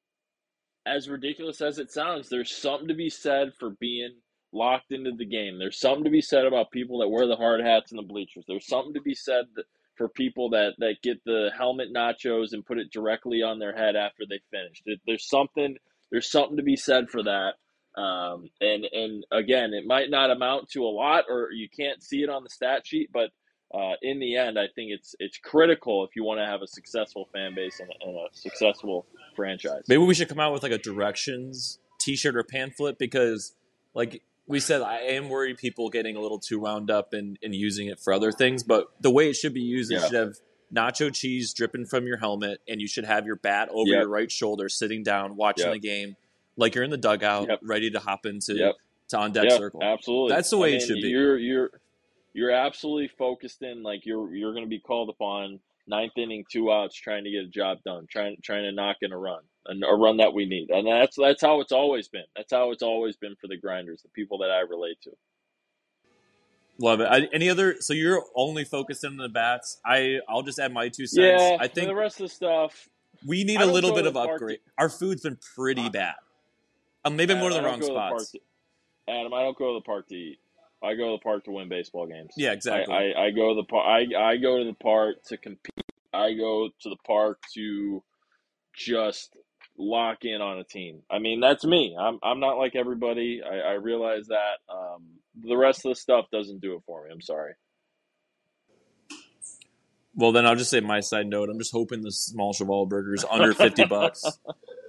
as 0.86 1.08
ridiculous 1.08 1.60
as 1.60 1.78
it 1.78 1.90
sounds 1.92 2.28
there's 2.28 2.50
something 2.50 2.88
to 2.88 2.94
be 2.94 3.10
said 3.10 3.52
for 3.58 3.70
being 3.70 4.14
locked 4.52 4.90
into 4.92 5.12
the 5.12 5.24
game 5.26 5.58
there's 5.58 5.78
something 5.78 6.04
to 6.04 6.10
be 6.10 6.22
said 6.22 6.46
about 6.46 6.70
people 6.70 6.98
that 7.00 7.08
wear 7.08 7.26
the 7.26 7.36
hard 7.36 7.60
hats 7.60 7.90
in 7.92 7.96
the 7.96 8.02
bleachers 8.02 8.44
there's 8.48 8.66
something 8.66 8.94
to 8.94 9.00
be 9.02 9.14
said 9.14 9.44
that, 9.54 9.64
for 9.98 10.08
people 10.08 10.50
that 10.50 10.74
that 10.78 10.96
get 11.02 11.22
the 11.24 11.50
helmet 11.56 11.88
nachos 11.94 12.52
and 12.52 12.64
put 12.64 12.78
it 12.78 12.90
directly 12.90 13.42
on 13.42 13.58
their 13.58 13.74
head 13.74 13.96
after 13.96 14.24
they 14.28 14.40
finish 14.50 14.82
there's 15.06 15.28
something 15.28 15.76
there's 16.10 16.30
something 16.30 16.56
to 16.56 16.62
be 16.62 16.76
said 16.76 17.10
for 17.10 17.22
that 17.22 17.54
um, 18.00 18.48
and 18.60 18.86
and 18.92 19.26
again 19.32 19.74
it 19.74 19.84
might 19.86 20.08
not 20.08 20.30
amount 20.30 20.70
to 20.70 20.84
a 20.84 20.88
lot 20.88 21.24
or 21.28 21.50
you 21.52 21.68
can't 21.68 22.02
see 22.02 22.22
it 22.22 22.30
on 22.30 22.44
the 22.44 22.50
stat 22.50 22.86
sheet 22.86 23.10
but 23.12 23.30
uh, 23.74 23.92
in 24.00 24.18
the 24.18 24.36
end, 24.36 24.58
I 24.58 24.66
think 24.74 24.92
it's 24.92 25.14
it's 25.18 25.36
critical 25.36 26.02
if 26.04 26.16
you 26.16 26.24
want 26.24 26.40
to 26.40 26.46
have 26.46 26.62
a 26.62 26.66
successful 26.66 27.28
fan 27.34 27.54
base 27.54 27.80
and 27.80 27.90
a, 27.90 28.08
and 28.08 28.16
a 28.16 28.26
successful 28.32 29.04
franchise. 29.36 29.82
Maybe 29.88 30.02
we 30.02 30.14
should 30.14 30.28
come 30.28 30.40
out 30.40 30.54
with 30.54 30.62
like 30.62 30.72
a 30.72 30.78
directions 30.78 31.78
T-shirt 31.98 32.34
or 32.34 32.44
pamphlet 32.44 32.98
because, 32.98 33.54
like 33.92 34.22
we 34.48 34.58
said, 34.60 34.80
I 34.82 35.00
am 35.00 35.28
worried 35.28 35.58
people 35.58 35.90
getting 35.90 36.16
a 36.16 36.20
little 36.20 36.38
too 36.40 36.58
wound 36.58 36.90
up 36.90 37.12
and, 37.12 37.38
in 37.42 37.52
using 37.52 37.86
it 37.88 38.00
for 38.00 38.12
other 38.12 38.32
things. 38.32 38.62
But 38.64 38.86
the 39.00 39.10
way 39.10 39.28
it 39.28 39.34
should 39.34 39.54
be 39.54 39.60
used, 39.60 39.92
it 39.92 39.96
Yeah. 39.96 40.06
should 40.06 40.14
have 40.14 40.34
nacho 40.74 41.12
cheese 41.14 41.52
dripping 41.54 41.86
from 41.86 42.06
your 42.06 42.16
helmet, 42.16 42.60
and 42.68 42.80
you 42.80 42.88
should 42.88 43.04
have 43.04 43.26
your 43.26 43.36
bat 43.36 43.68
over 43.70 43.90
Yep. 43.90 44.00
your 44.00 44.08
right 44.08 44.30
shoulder, 44.32 44.68
sitting 44.68 45.02
down, 45.02 45.36
watching 45.36 45.66
Yep. 45.66 45.74
the 45.74 45.78
game, 45.88 46.16
like 46.56 46.74
you're 46.74 46.84
in 46.84 46.90
the 46.90 46.96
dugout, 46.96 47.48
Yep. 47.48 47.60
ready 47.62 47.90
to 47.90 47.98
hop 48.00 48.26
into 48.26 48.74
to 49.08 49.16
on 49.18 49.32
deck 49.32 49.50
circle. 49.52 49.82
absolutely. 49.82 50.34
That's 50.34 50.50
the 50.50 50.58
way 50.58 50.70
it 50.72 50.76
I 50.76 50.78
mean, 50.78 50.86
should 50.86 51.00
be. 51.02 51.08
You're 51.08 51.38
you're 51.38 51.70
you're 52.34 52.50
absolutely 52.50 53.08
focused 53.08 53.62
in. 53.62 53.82
Like 53.82 54.04
you're 54.04 54.34
you're 54.34 54.52
going 54.52 54.64
to 54.64 54.68
be 54.68 54.78
called 54.78 55.08
upon 55.08 55.60
ninth 55.88 56.12
inning, 56.16 56.44
two 56.50 56.70
outs, 56.70 56.94
trying 56.94 57.24
to 57.24 57.30
get 57.30 57.44
a 57.44 57.48
job 57.48 57.78
done, 57.84 58.06
trying 58.10 58.36
trying 58.42 58.64
to 58.64 58.72
knock 58.72 58.96
in 59.02 59.12
a 59.12 59.18
run, 59.18 59.40
a 59.66 59.94
run 59.96 60.18
that 60.18 60.32
we 60.34 60.46
need, 60.46 60.70
and 60.70 60.86
that's 60.86 61.16
that's 61.16 61.42
how 61.42 61.60
it's 61.60 61.72
always 61.72 62.08
been. 62.08 62.24
That's 62.36 62.52
how 62.52 62.70
it's 62.70 62.82
always 62.82 63.16
been 63.16 63.34
for 63.40 63.46
the 63.48 63.56
grinders, 63.56 64.02
the 64.02 64.08
people 64.10 64.38
that 64.38 64.50
I 64.50 64.60
relate 64.60 65.00
to. 65.02 65.10
Love 66.80 67.00
it. 67.00 67.06
I, 67.10 67.28
any 67.32 67.50
other? 67.50 67.76
So 67.80 67.92
you're 67.92 68.22
only 68.36 68.64
focused 68.64 69.02
in 69.02 69.16
the 69.16 69.28
bats. 69.28 69.78
I 69.84 70.20
I'll 70.28 70.42
just 70.42 70.58
add 70.60 70.72
my 70.72 70.88
two 70.88 71.06
cents. 71.06 71.40
Yeah, 71.42 71.56
I 71.58 71.66
think 71.66 71.88
the 71.88 71.94
rest 71.94 72.20
of 72.20 72.28
the 72.28 72.34
stuff. 72.34 72.88
We 73.26 73.42
need 73.42 73.60
a 73.60 73.66
little 73.66 73.92
bit 73.92 74.06
of 74.06 74.16
upgrade. 74.16 74.60
Our 74.78 74.88
food's 74.88 75.22
been 75.22 75.38
pretty 75.56 75.82
Uh, 75.86 75.90
bad. 75.90 76.14
Um, 77.04 77.16
maybe 77.16 77.32
I'm 77.32 77.38
Adam, 77.38 77.50
going 77.50 77.54
to 77.54 77.58
the 77.62 77.68
wrong 77.68 77.80
don't 77.80 77.80
go 77.80 77.86
to 77.88 77.92
the 77.94 77.98
park 77.98 78.20
spots. 78.20 78.32
to- 78.32 79.12
Adam, 79.12 79.34
I 79.34 79.42
don't 79.42 79.56
go 79.58 79.72
to 79.74 79.80
the 79.80 79.84
park 79.84 80.06
to 80.08 80.14
eat. 80.14 80.38
I 80.82 80.94
go 80.94 81.06
to 81.06 81.12
the 81.12 81.22
park 81.22 81.44
to 81.44 81.50
win 81.50 81.68
baseball 81.68 82.06
games. 82.06 82.32
Yeah, 82.36 82.52
exactly. 82.52 82.94
I, 82.94 83.10
I, 83.10 83.26
I 83.26 83.30
go 83.30 83.48
to 83.48 83.54
the 83.54 83.64
park. 83.64 83.86
I, 83.86 84.32
I 84.32 84.36
go 84.36 84.58
to 84.58 84.64
the 84.64 84.74
park 84.74 85.16
to 85.26 85.36
compete. 85.36 85.74
I 86.12 86.34
go 86.34 86.68
to 86.82 86.88
the 86.88 86.96
park 87.06 87.40
to 87.54 88.02
just 88.74 89.36
lock 89.76 90.18
in 90.24 90.40
on 90.40 90.58
a 90.58 90.64
team. 90.64 91.02
I 91.10 91.18
mean, 91.18 91.40
that's 91.40 91.64
me. 91.64 91.96
I'm 91.98 92.18
I'm 92.22 92.40
not 92.40 92.58
like 92.58 92.76
everybody. 92.76 93.42
I, 93.44 93.70
I 93.70 93.72
realize 93.74 94.26
that. 94.28 94.58
Um, 94.72 95.04
the 95.40 95.56
rest 95.56 95.84
of 95.84 95.90
the 95.90 95.94
stuff 95.96 96.26
doesn't 96.32 96.60
do 96.60 96.74
it 96.74 96.82
for 96.86 97.04
me. 97.04 97.10
I'm 97.12 97.20
sorry. 97.20 97.54
well, 100.14 100.32
then 100.32 100.46
I'll 100.46 100.56
just 100.56 100.70
say 100.70 100.80
my 100.80 100.98
side 101.00 101.28
note. 101.28 101.48
I'm 101.48 101.58
just 101.58 101.70
hoping 101.72 102.02
the 102.02 102.10
small 102.10 102.52
cheval 102.52 102.86
burger 102.86 103.14
is 103.14 103.24
under 103.30 103.54
50 103.54 103.84
bucks. 103.88 104.24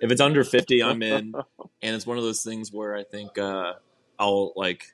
If 0.01 0.11
it's 0.11 0.21
under 0.21 0.43
50, 0.43 0.81
I'm 0.81 1.03
in. 1.03 1.33
And 1.83 1.95
it's 1.95 2.07
one 2.07 2.17
of 2.17 2.23
those 2.23 2.41
things 2.41 2.73
where 2.73 2.95
I 2.95 3.03
think 3.03 3.37
uh, 3.37 3.73
I'll 4.17 4.53
like. 4.55 4.85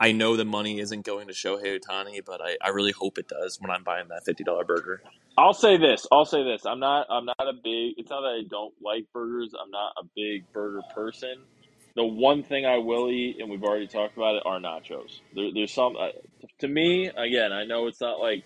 I 0.00 0.12
know 0.12 0.36
the 0.36 0.44
money 0.44 0.80
isn't 0.80 1.04
going 1.04 1.28
to 1.28 1.34
Shohei 1.34 1.78
Otani, 1.78 2.24
but 2.24 2.40
I, 2.42 2.56
I 2.60 2.70
really 2.70 2.92
hope 2.92 3.18
it 3.18 3.28
does 3.28 3.60
when 3.60 3.70
I'm 3.70 3.84
buying 3.84 4.08
that 4.08 4.24
$50 4.26 4.66
burger. 4.66 5.02
I'll 5.36 5.54
say 5.54 5.76
this. 5.76 6.06
I'll 6.12 6.24
say 6.24 6.44
this. 6.44 6.64
I'm 6.64 6.78
not. 6.78 7.06
I'm 7.10 7.24
not 7.24 7.40
a 7.40 7.52
big. 7.52 7.94
It's 7.96 8.10
not 8.10 8.20
that 8.20 8.40
I 8.40 8.42
don't 8.48 8.74
like 8.82 9.06
burgers. 9.12 9.52
I'm 9.60 9.70
not 9.70 9.92
a 9.98 10.04
big 10.14 10.52
burger 10.52 10.82
person. 10.94 11.36
The 11.96 12.04
one 12.04 12.42
thing 12.42 12.66
I 12.66 12.78
will 12.78 13.10
eat, 13.10 13.36
and 13.40 13.50
we've 13.50 13.62
already 13.62 13.86
talked 13.86 14.16
about 14.16 14.36
it, 14.36 14.42
are 14.46 14.58
nachos. 14.60 15.20
There, 15.34 15.50
there's 15.52 15.72
some. 15.72 15.96
Uh, 15.96 16.08
to 16.60 16.68
me, 16.68 17.06
again, 17.08 17.52
I 17.52 17.64
know 17.64 17.86
it's 17.88 18.00
not 18.00 18.20
like 18.20 18.44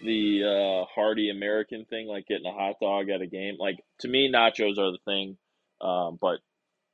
the 0.00 0.44
uh, 0.44 0.84
hearty 0.94 1.30
American 1.30 1.84
thing, 1.86 2.06
like 2.06 2.26
getting 2.26 2.46
a 2.46 2.52
hot 2.52 2.76
dog 2.80 3.08
at 3.08 3.20
a 3.20 3.26
game. 3.26 3.56
Like 3.58 3.80
to 4.00 4.08
me, 4.08 4.30
nachos 4.32 4.78
are 4.78 4.92
the 4.92 4.98
thing. 5.04 5.36
Um, 5.80 6.18
but 6.20 6.38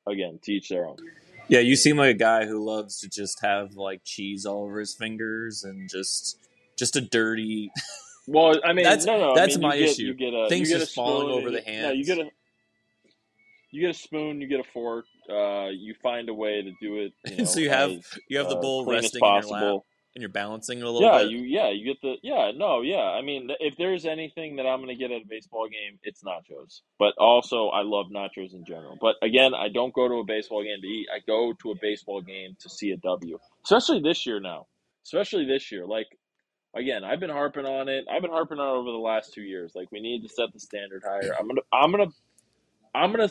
again, 0.06 0.38
teach 0.42 0.68
their 0.70 0.86
own. 0.86 0.96
Yeah, 1.48 1.60
you 1.60 1.76
seem 1.76 1.96
like 1.96 2.10
a 2.14 2.18
guy 2.18 2.46
who 2.46 2.64
loves 2.64 3.00
to 3.00 3.08
just 3.08 3.40
have 3.42 3.74
like 3.74 4.00
cheese 4.04 4.46
all 4.46 4.64
over 4.64 4.80
his 4.80 4.94
fingers 4.94 5.62
and 5.64 5.88
just 5.90 6.38
just 6.78 6.96
a 6.96 7.00
dirty 7.00 7.70
Well, 8.26 8.58
I 8.64 8.72
mean, 8.72 8.84
That's- 8.84 9.04
no, 9.04 9.18
no. 9.18 9.34
that's 9.34 9.56
I 9.56 9.58
mean, 9.58 9.68
my 9.68 9.74
you 9.74 9.84
get, 9.84 9.90
issue. 9.90 10.02
You 10.04 10.14
get 10.14 10.32
a 10.32 10.48
Things 10.48 10.70
you 10.70 10.76
get 10.76 10.80
just 10.80 10.92
a 10.92 10.94
falling 10.94 11.28
over 11.30 11.48
and 11.48 11.56
the 11.56 11.72
you- 11.72 11.82
No, 11.82 11.90
you 11.92 12.04
get 12.04 12.18
a 12.18 12.30
you 13.70 13.80
get 13.80 13.90
a 13.90 13.94
spoon, 13.94 14.40
you 14.40 14.46
get 14.46 14.60
a 14.60 14.64
fork. 14.72 15.04
Uh, 15.28 15.66
you 15.66 15.94
find 16.02 16.28
a 16.28 16.34
way 16.34 16.62
to 16.62 16.70
do 16.80 16.98
it. 16.98 17.12
You 17.26 17.36
know, 17.38 17.44
so 17.44 17.58
you 17.60 17.70
have 17.70 17.90
as, 17.90 18.18
you 18.28 18.38
have 18.38 18.48
the 18.48 18.56
uh, 18.56 18.60
bowl 18.60 18.82
as 18.82 19.02
resting 19.02 19.20
in 19.22 19.34
your 19.34 19.42
lap. 19.42 19.82
And 20.14 20.22
you're 20.22 20.28
balancing 20.30 20.80
it 20.80 20.84
a 20.84 20.90
little 20.90 21.08
Yeah, 21.08 21.12
bit. 21.12 21.30
you 21.30 21.38
yeah 21.40 21.70
you 21.70 21.84
get 21.84 22.00
the 22.02 22.16
yeah 22.22 22.52
no 22.56 22.82
yeah. 22.82 23.02
I 23.02 23.22
mean, 23.22 23.50
if 23.60 23.76
there's 23.76 24.06
anything 24.06 24.56
that 24.56 24.66
I'm 24.66 24.80
gonna 24.80 24.96
get 24.96 25.10
at 25.12 25.22
a 25.22 25.26
baseball 25.28 25.68
game, 25.68 25.98
it's 26.04 26.22
nachos. 26.24 26.82
But 26.98 27.14
also, 27.18 27.68
I 27.68 27.82
love 27.82 28.06
nachos 28.14 28.54
in 28.54 28.64
general. 28.66 28.98
But 29.00 29.16
again, 29.22 29.54
I 29.54 29.68
don't 29.68 29.94
go 29.94 30.08
to 30.08 30.16
a 30.16 30.24
baseball 30.24 30.62
game 30.64 30.80
to 30.82 30.88
eat. 30.88 31.08
I 31.14 31.20
go 31.26 31.54
to 31.62 31.70
a 31.72 31.74
baseball 31.80 32.22
game 32.22 32.56
to 32.60 32.70
see 32.70 32.92
a 32.92 32.96
W. 32.98 33.38
Especially 33.64 34.00
this 34.02 34.26
year 34.26 34.40
now. 34.40 34.66
Especially 35.04 35.46
this 35.46 35.72
year, 35.72 35.86
like. 35.86 36.06
again, 36.76 37.04
I've 37.04 37.20
been 37.20 37.30
harping 37.30 37.66
on 37.66 37.88
it. 37.88 38.04
I've 38.10 38.22
been 38.22 38.30
harping 38.30 38.58
on 38.58 38.68
it 38.76 38.80
over 38.80 38.90
the 38.92 38.98
last 38.98 39.32
two 39.34 39.42
years. 39.42 39.72
Like 39.74 39.90
we 39.92 40.00
need 40.00 40.22
to 40.22 40.28
set 40.28 40.52
the 40.52 40.60
standard 40.60 41.02
higher. 41.06 41.34
I'm 41.38 41.48
gonna, 41.48 41.62
I'm 41.72 41.90
gonna, 41.90 42.06
I'm 42.94 43.12
gonna. 43.12 43.30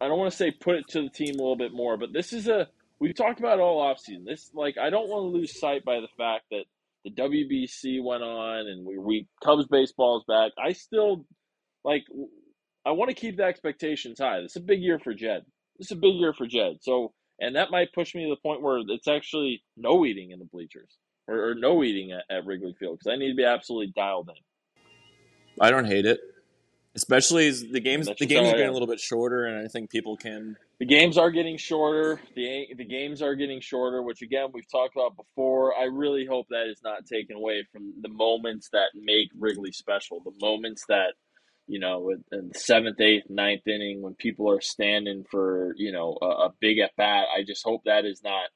I 0.00 0.08
don't 0.08 0.18
want 0.18 0.32
to 0.32 0.36
say 0.36 0.50
put 0.52 0.76
it 0.76 0.88
to 0.90 1.02
the 1.02 1.10
team 1.10 1.36
a 1.36 1.42
little 1.42 1.56
bit 1.56 1.72
more, 1.72 1.96
but 1.96 2.12
this 2.12 2.32
is 2.32 2.48
a. 2.48 2.68
We've 3.02 3.16
talked 3.16 3.40
about 3.40 3.58
all 3.58 3.82
offseason. 3.82 4.24
This 4.24 4.52
like 4.54 4.78
I 4.78 4.88
don't 4.88 5.08
want 5.08 5.22
to 5.24 5.36
lose 5.36 5.58
sight 5.58 5.84
by 5.84 5.96
the 5.96 6.06
fact 6.16 6.44
that 6.52 6.66
the 7.04 7.10
WBC 7.10 8.00
went 8.00 8.22
on 8.22 8.68
and 8.68 8.86
we, 8.86 8.96
we 8.96 9.28
Cubs 9.42 9.66
baseball 9.66 10.18
is 10.18 10.24
back. 10.28 10.52
I 10.56 10.72
still 10.72 11.26
like. 11.84 12.04
I 12.86 12.92
want 12.92 13.08
to 13.10 13.16
keep 13.16 13.36
the 13.36 13.42
expectations 13.42 14.20
high. 14.20 14.40
This 14.40 14.52
is 14.52 14.62
a 14.62 14.64
big 14.64 14.80
year 14.80 15.00
for 15.00 15.14
Jed. 15.14 15.42
This 15.80 15.88
is 15.88 15.96
a 15.96 16.00
big 16.00 16.14
year 16.14 16.32
for 16.32 16.46
Jed. 16.46 16.76
So, 16.82 17.12
and 17.40 17.56
that 17.56 17.72
might 17.72 17.92
push 17.92 18.14
me 18.14 18.22
to 18.22 18.30
the 18.30 18.40
point 18.40 18.62
where 18.62 18.78
it's 18.86 19.08
actually 19.08 19.64
no 19.76 20.06
eating 20.06 20.30
in 20.30 20.38
the 20.38 20.44
bleachers 20.44 20.96
or, 21.26 21.50
or 21.50 21.54
no 21.56 21.82
eating 21.82 22.12
at, 22.12 22.22
at 22.30 22.46
Wrigley 22.46 22.76
Field 22.78 23.00
because 23.00 23.12
I 23.12 23.16
need 23.16 23.30
to 23.30 23.36
be 23.36 23.44
absolutely 23.44 23.92
dialed 23.96 24.28
in. 24.28 25.60
I 25.60 25.70
don't 25.72 25.86
hate 25.86 26.06
it, 26.06 26.20
especially 26.94 27.48
as 27.48 27.62
the 27.62 27.80
games. 27.80 28.08
The 28.18 28.26
games 28.26 28.48
are 28.48 28.52
getting 28.52 28.68
a 28.68 28.72
little 28.72 28.88
bit 28.88 29.00
shorter, 29.00 29.46
and 29.46 29.64
I 29.64 29.68
think 29.68 29.90
people 29.90 30.16
can. 30.16 30.56
The 30.78 30.86
games 30.86 31.16
are 31.16 31.30
getting 31.30 31.56
shorter. 31.56 32.20
The 32.34 32.66
the 32.76 32.84
games 32.84 33.22
are 33.22 33.34
getting 33.34 33.60
shorter, 33.60 34.02
which 34.02 34.22
again 34.22 34.48
we've 34.52 34.70
talked 34.70 34.96
about 34.96 35.16
before. 35.16 35.74
I 35.78 35.84
really 35.84 36.26
hope 36.26 36.46
that 36.50 36.66
is 36.68 36.80
not 36.82 37.06
taken 37.06 37.36
away 37.36 37.64
from 37.72 37.94
the 38.00 38.08
moments 38.08 38.68
that 38.72 38.90
make 38.94 39.28
Wrigley 39.38 39.72
special. 39.72 40.20
The 40.20 40.32
moments 40.40 40.84
that 40.88 41.14
you 41.66 41.78
know, 41.78 42.10
in 42.10 42.24
in 42.32 42.48
the 42.52 42.58
seventh, 42.58 43.00
eighth, 43.00 43.26
ninth 43.28 43.66
inning 43.66 44.02
when 44.02 44.14
people 44.14 44.50
are 44.50 44.60
standing 44.60 45.24
for 45.30 45.74
you 45.76 45.92
know 45.92 46.18
a, 46.20 46.26
a 46.26 46.52
big 46.60 46.78
at 46.78 46.90
bat. 46.96 47.26
I 47.36 47.44
just 47.44 47.64
hope 47.64 47.82
that 47.84 48.04
is 48.04 48.22
not 48.22 48.48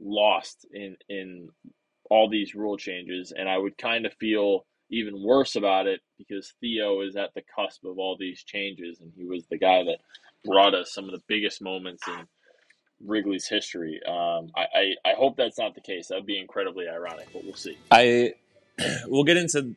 lost 0.00 0.66
in 0.72 0.96
in 1.08 1.48
all 2.08 2.30
these 2.30 2.54
rule 2.54 2.76
changes, 2.76 3.32
and 3.36 3.48
I 3.48 3.58
would 3.58 3.76
kind 3.76 4.06
of 4.06 4.14
feel 4.14 4.64
even 4.90 5.22
worse 5.22 5.56
about 5.56 5.86
it 5.86 6.00
because 6.18 6.52
Theo 6.60 7.00
is 7.02 7.16
at 7.16 7.34
the 7.34 7.42
cusp 7.54 7.84
of 7.84 7.98
all 7.98 8.16
these 8.18 8.42
changes, 8.42 9.00
and 9.00 9.12
he 9.16 9.24
was 9.24 9.44
the 9.46 9.58
guy 9.58 9.82
that 9.84 9.98
brought 10.44 10.74
us 10.74 10.92
some 10.92 11.04
of 11.04 11.10
the 11.10 11.22
biggest 11.26 11.60
moments 11.60 12.06
in 12.06 12.26
Wrigley's 13.04 13.48
history. 13.48 14.00
Um, 14.06 14.50
I, 14.56 14.62
I, 14.74 15.10
I 15.10 15.12
hope 15.16 15.36
that's 15.36 15.58
not 15.58 15.74
the 15.74 15.80
case. 15.80 16.08
That'd 16.08 16.26
be 16.26 16.38
incredibly 16.38 16.88
ironic, 16.88 17.28
but 17.32 17.44
we'll 17.44 17.54
see. 17.54 17.76
I 17.90 18.34
we'll 19.06 19.24
get 19.24 19.36
into 19.36 19.74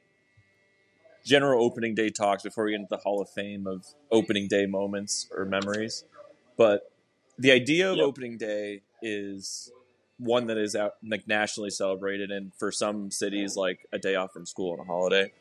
general 1.25 1.63
opening 1.63 1.96
day 1.96 2.10
talks 2.10 2.44
before 2.44 2.66
we 2.66 2.72
get 2.72 2.78
into 2.82 2.89
the 2.89 2.98
Hall 2.98 3.22
of 3.22 3.30
Fame 3.30 3.68
of 3.68 3.86
opening 4.12 4.48
day 4.48 4.66
moments 4.66 5.28
or 5.36 5.46
memories. 5.46 6.04
But 6.58 6.92
the 7.38 7.51
idea 7.51 7.92
of 7.92 7.98
Yep. 7.98 8.06
opening 8.06 8.38
day 8.38 8.82
is 9.01 9.72
one 10.20 10.48
that 10.48 10.58
is 10.58 10.76
out, 10.76 10.94
like 11.08 11.28
nationally 11.28 11.72
celebrated, 11.72 12.32
and 12.32 12.54
for 12.60 12.72
some 12.72 13.12
cities, 13.12 13.56
like 13.58 13.80
a 13.94 14.00
day 14.00 14.16
off 14.16 14.34
from 14.34 14.46
school 14.46 14.74
on 14.74 14.80
a 14.80 14.86
holiday. 14.86 15.32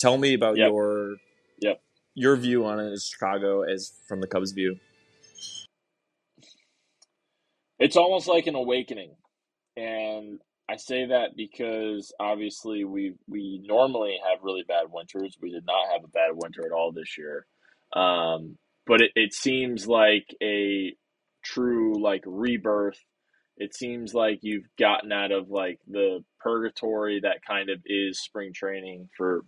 Tell 0.00 0.18
me 0.18 0.34
about 0.34 0.58
Yep. 0.58 0.68
your 0.72 1.16
Yep. 1.60 1.82
your 2.14 2.36
view 2.36 2.64
on 2.66 2.80
it 2.80 2.92
as 2.92 3.06
Chicago, 3.06 3.62
as 3.62 3.92
from 4.08 4.20
the 4.20 4.26
Cubs' 4.28 4.52
view. 4.52 4.78
It's 7.78 7.96
almost 7.96 8.28
like 8.28 8.46
an 8.46 8.54
awakening. 8.54 9.16
And 9.76 10.40
I 10.68 10.76
say 10.76 11.06
that 11.06 11.36
because 11.36 12.12
obviously 12.20 12.84
we 12.84 13.14
we 13.28 13.62
normally 13.64 14.18
have 14.30 14.42
really 14.42 14.64
bad 14.68 14.86
winters. 14.90 15.36
We 15.40 15.50
did 15.52 15.66
not 15.66 15.92
have 15.92 16.04
a 16.04 16.08
bad 16.08 16.30
winter 16.34 16.66
at 16.66 16.72
all 16.72 16.92
this 16.92 17.18
year. 17.18 17.46
Um, 17.94 18.58
but 18.86 19.00
it, 19.02 19.12
it 19.16 19.34
seems 19.34 19.86
like 19.86 20.26
a 20.42 20.94
true 21.44 22.02
like 22.02 22.22
rebirth. 22.26 22.98
It 23.56 23.74
seems 23.74 24.14
like 24.14 24.40
you've 24.42 24.68
gotten 24.78 25.12
out 25.12 25.30
of 25.32 25.50
like 25.50 25.78
the 25.86 26.24
purgatory 26.40 27.20
that 27.20 27.44
kind 27.46 27.70
of 27.70 27.78
is 27.84 28.20
spring 28.20 28.52
training 28.52 29.08
for 29.16 29.44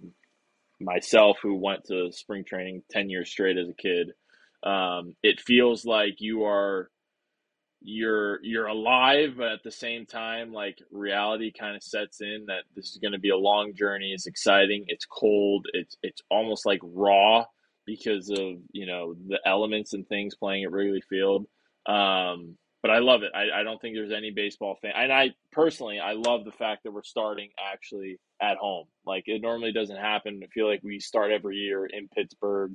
myself 0.80 1.38
who 1.42 1.56
went 1.56 1.84
to 1.86 2.12
spring 2.12 2.44
training 2.44 2.82
10 2.90 3.08
years 3.08 3.30
straight 3.30 3.56
as 3.58 3.68
a 3.68 3.74
kid. 3.74 4.10
Um, 4.62 5.14
it 5.22 5.40
feels 5.40 5.84
like 5.84 6.16
you 6.18 6.44
are 6.44 6.90
you're 7.86 8.42
you're 8.42 8.66
alive 8.66 9.34
but 9.36 9.52
at 9.52 9.62
the 9.62 9.70
same 9.70 10.06
time 10.06 10.54
like 10.54 10.78
reality 10.90 11.52
kind 11.52 11.76
of 11.76 11.82
sets 11.82 12.22
in 12.22 12.44
that 12.46 12.62
this 12.74 12.86
is 12.86 12.98
going 12.98 13.12
to 13.12 13.18
be 13.18 13.28
a 13.28 13.36
long 13.36 13.74
journey 13.74 14.12
it's 14.14 14.26
exciting 14.26 14.84
it's 14.88 15.04
cold 15.04 15.66
it's 15.74 15.94
it's 16.02 16.22
almost 16.30 16.64
like 16.64 16.80
raw 16.82 17.44
because 17.84 18.30
of 18.30 18.56
you 18.72 18.86
know 18.86 19.14
the 19.28 19.38
elements 19.44 19.92
and 19.92 20.08
things 20.08 20.34
playing 20.34 20.64
at 20.64 20.72
Wrigley 20.72 21.02
Field 21.10 21.46
um 21.86 22.56
but 22.84 22.90
I 22.90 22.98
love 22.98 23.22
it 23.22 23.32
I, 23.34 23.60
I 23.60 23.62
don't 23.62 23.80
think 23.80 23.96
there's 23.96 24.12
any 24.12 24.30
baseball 24.30 24.76
fan 24.82 24.92
and 24.94 25.10
I 25.10 25.30
personally 25.52 25.98
I 25.98 26.12
love 26.12 26.44
the 26.44 26.52
fact 26.52 26.84
that 26.84 26.92
we're 26.92 27.02
starting 27.02 27.48
actually 27.72 28.20
at 28.42 28.58
home 28.58 28.84
like 29.06 29.24
it 29.26 29.40
normally 29.40 29.72
doesn't 29.72 29.96
happen 29.96 30.42
I 30.44 30.48
feel 30.48 30.68
like 30.68 30.82
we 30.84 31.00
start 31.00 31.32
every 31.32 31.56
year 31.56 31.86
in 31.86 32.08
Pittsburgh 32.08 32.74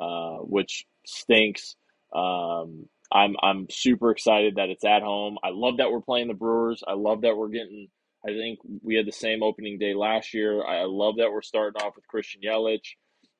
uh 0.00 0.38
which 0.38 0.86
stinks 1.06 1.76
um 2.12 2.88
I'm 3.12 3.36
I'm 3.42 3.66
super 3.70 4.10
excited 4.10 4.56
that 4.56 4.70
it's 4.70 4.84
at 4.84 5.02
home. 5.02 5.38
I 5.42 5.50
love 5.50 5.76
that 5.76 5.90
we're 5.90 6.00
playing 6.00 6.28
the 6.28 6.34
Brewers. 6.34 6.82
I 6.86 6.94
love 6.94 7.22
that 7.22 7.36
we're 7.36 7.48
getting. 7.48 7.88
I 8.26 8.30
think 8.30 8.58
we 8.82 8.96
had 8.96 9.06
the 9.06 9.12
same 9.12 9.42
opening 9.42 9.78
day 9.78 9.94
last 9.94 10.34
year. 10.34 10.64
I 10.64 10.78
I 10.80 10.84
love 10.86 11.16
that 11.18 11.30
we're 11.30 11.42
starting 11.42 11.80
off 11.80 11.94
with 11.96 12.08
Christian 12.08 12.40
Yelich. 12.42 12.96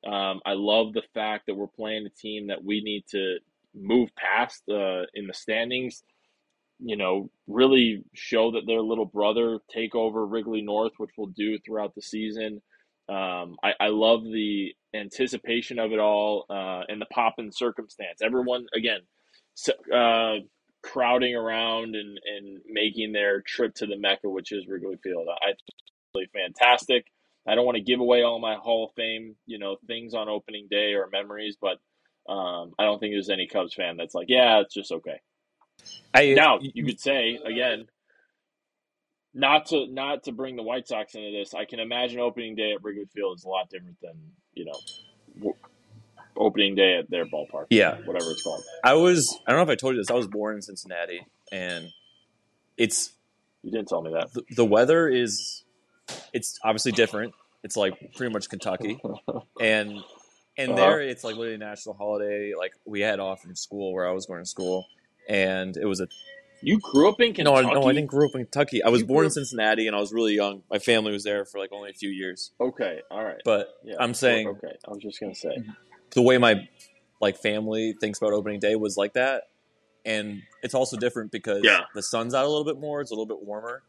Um, 0.07 0.39
I 0.45 0.53
love 0.53 0.93
the 0.93 1.03
fact 1.13 1.47
that 1.47 1.55
we're 1.55 1.67
playing 1.67 2.05
a 2.05 2.09
team 2.09 2.47
that 2.47 2.63
we 2.63 2.81
need 2.81 3.05
to 3.09 3.37
move 3.75 4.09
past 4.15 4.63
uh, 4.69 5.03
in 5.13 5.27
the 5.27 5.33
standings. 5.33 6.03
You 6.79 6.97
know, 6.97 7.29
really 7.47 8.03
show 8.13 8.51
that 8.51 8.65
their 8.67 8.81
little 8.81 9.05
brother 9.05 9.59
take 9.71 9.95
over 9.95 10.25
Wrigley 10.25 10.61
North, 10.61 10.93
which 10.97 11.11
we'll 11.17 11.27
do 11.27 11.57
throughout 11.59 11.95
the 11.95 12.01
season. 12.01 12.61
Um, 13.07 13.55
I, 13.63 13.73
I 13.79 13.87
love 13.89 14.23
the 14.23 14.73
anticipation 14.93 15.79
of 15.79 15.91
it 15.91 15.99
all 15.99 16.45
uh, 16.49 16.81
and 16.87 16.99
the 16.99 17.05
pop 17.05 17.35
in 17.37 17.51
circumstance. 17.51 18.21
Everyone, 18.21 18.65
again, 18.75 19.01
uh, 19.93 20.37
crowding 20.83 21.35
around 21.35 21.95
and, 21.95 22.19
and 22.25 22.61
making 22.67 23.11
their 23.11 23.41
trip 23.41 23.73
to 23.75 23.85
the 23.85 23.97
Mecca, 23.97 24.29
which 24.29 24.51
is 24.51 24.67
Wrigley 24.67 24.97
Field. 25.03 25.27
I 25.29 25.53
really 26.15 26.29
fantastic. 26.33 27.05
I 27.47 27.55
don't 27.55 27.65
want 27.65 27.77
to 27.77 27.83
give 27.83 27.99
away 27.99 28.23
all 28.23 28.39
my 28.39 28.55
Hall 28.55 28.85
of 28.85 28.91
Fame, 28.95 29.35
you 29.45 29.59
know, 29.59 29.77
things 29.87 30.13
on 30.13 30.29
opening 30.29 30.67
day 30.69 30.93
or 30.93 31.07
memories, 31.11 31.57
but 31.61 31.77
um, 32.27 32.73
I 32.79 32.83
don't 32.85 32.99
think 32.99 33.13
there's 33.13 33.29
any 33.29 33.47
Cubs 33.47 33.73
fan 33.73 33.97
that's 33.97 34.15
like, 34.15 34.27
yeah, 34.29 34.61
it's 34.61 34.73
just 34.73 34.91
okay. 34.91 35.21
I 36.13 36.33
Now 36.33 36.59
you 36.61 36.85
could 36.85 36.99
say 36.99 37.39
again, 37.45 37.87
not 39.33 39.67
to 39.67 39.87
not 39.87 40.23
to 40.23 40.31
bring 40.31 40.55
the 40.55 40.63
White 40.63 40.87
Sox 40.87 41.13
into 41.13 41.31
this. 41.31 41.53
I 41.53 41.65
can 41.65 41.79
imagine 41.79 42.19
opening 42.19 42.55
day 42.55 42.73
at 42.73 42.83
Wrigley 42.83 43.05
Field 43.13 43.37
is 43.37 43.43
a 43.43 43.49
lot 43.49 43.69
different 43.69 43.97
than 44.01 44.15
you 44.53 44.65
know 44.65 45.53
opening 46.37 46.75
day 46.75 46.97
at 46.97 47.09
their 47.09 47.25
ballpark. 47.25 47.65
Yeah. 47.69 47.97
whatever 48.05 48.31
it's 48.31 48.43
called. 48.43 48.63
I 48.83 48.93
was 48.93 49.37
I 49.45 49.51
don't 49.51 49.59
know 49.59 49.63
if 49.63 49.69
I 49.69 49.75
told 49.75 49.95
you 49.95 50.01
this. 50.01 50.09
I 50.09 50.13
was 50.15 50.27
born 50.27 50.55
in 50.55 50.61
Cincinnati, 50.61 51.27
and 51.51 51.91
it's 52.77 53.13
You 53.61 53.71
didn't 53.71 53.89
tell 53.89 54.01
me 54.01 54.13
that. 54.13 54.33
the, 54.33 54.43
the 54.55 54.65
weather 54.65 55.07
is 55.07 55.63
it's 56.33 56.59
obviously 56.63 56.93
different. 56.93 57.33
It's 57.63 57.75
like 57.75 58.13
pretty 58.15 58.31
much 58.31 58.47
Kentucky, 58.47 59.01
and 59.61 59.99
and 60.57 60.71
Uh-huh. 60.71 60.79
there 60.79 61.01
it's 61.01 61.23
like 61.23 61.35
literally 61.35 61.55
a 61.55 61.57
national 61.59 61.95
holiday. 61.95 62.53
Like 62.57 62.73
we 62.85 63.01
had 63.01 63.19
off 63.19 63.41
from 63.41 63.55
school 63.55 63.93
where 63.93 64.07
I 64.07 64.11
was 64.11 64.25
going 64.25 64.41
to 64.41 64.49
school, 64.49 64.85
and 65.27 65.75
it 65.77 65.85
was 65.85 65.99
a 66.01 66.07
You 66.61 66.79
grew 66.79 67.09
up 67.09 67.19
in 67.21 67.29
no, 67.29 67.33
Kentucky. 67.55 67.67
I, 67.67 67.73
no, 67.73 67.83
I 67.87 67.93
didn't 67.93 68.07
grow 68.07 68.25
up 68.27 68.35
in 68.35 68.41
Kentucky. 68.41 68.81
I 68.83 68.89
was 68.89 69.01
You 69.01 69.07
born 69.07 69.25
in 69.25 69.31
Cincinnati, 69.31 69.87
and 69.87 69.95
I 69.95 69.99
was 69.99 70.11
really 70.13 70.33
young. 70.33 70.63
My 70.71 70.79
family 70.79 71.11
was 71.11 71.23
there 71.23 71.45
for 71.45 71.59
like 71.59 71.71
only 71.71 71.89
a 71.91 71.93
few 71.93 72.09
years, 72.09 72.51
Okay, 72.59 73.01
all 73.11 73.23
right. 73.23 73.41
but 73.45 73.69
Yeah, 73.83 73.95
I'm 73.99 74.13
saying 74.13 74.47
okay. 74.47 74.75
I 74.87 74.91
was 74.91 74.99
just 75.03 75.19
gonna 75.19 75.35
say. 75.35 75.55
the 76.11 76.21
way 76.21 76.37
my 76.37 76.67
like 77.21 77.37
family 77.37 77.93
thinks 77.99 78.19
about 78.21 78.33
opening 78.33 78.59
day 78.59 78.75
was 78.75 78.97
like 78.97 79.13
that 79.13 79.43
and 80.05 80.43
it's 80.61 80.73
also 80.75 80.95
different 80.97 81.31
because 81.31 81.61
Yeah. 81.63 81.81
the 81.95 82.03
sun's 82.03 82.33
out 82.35 82.45
a 82.45 82.47
little 82.49 82.65
bit 82.65 82.77
more 82.79 83.01
it's 83.01 83.09
a 83.11 83.13
little 83.13 83.25
bit 83.25 83.41
warmer 83.41 83.81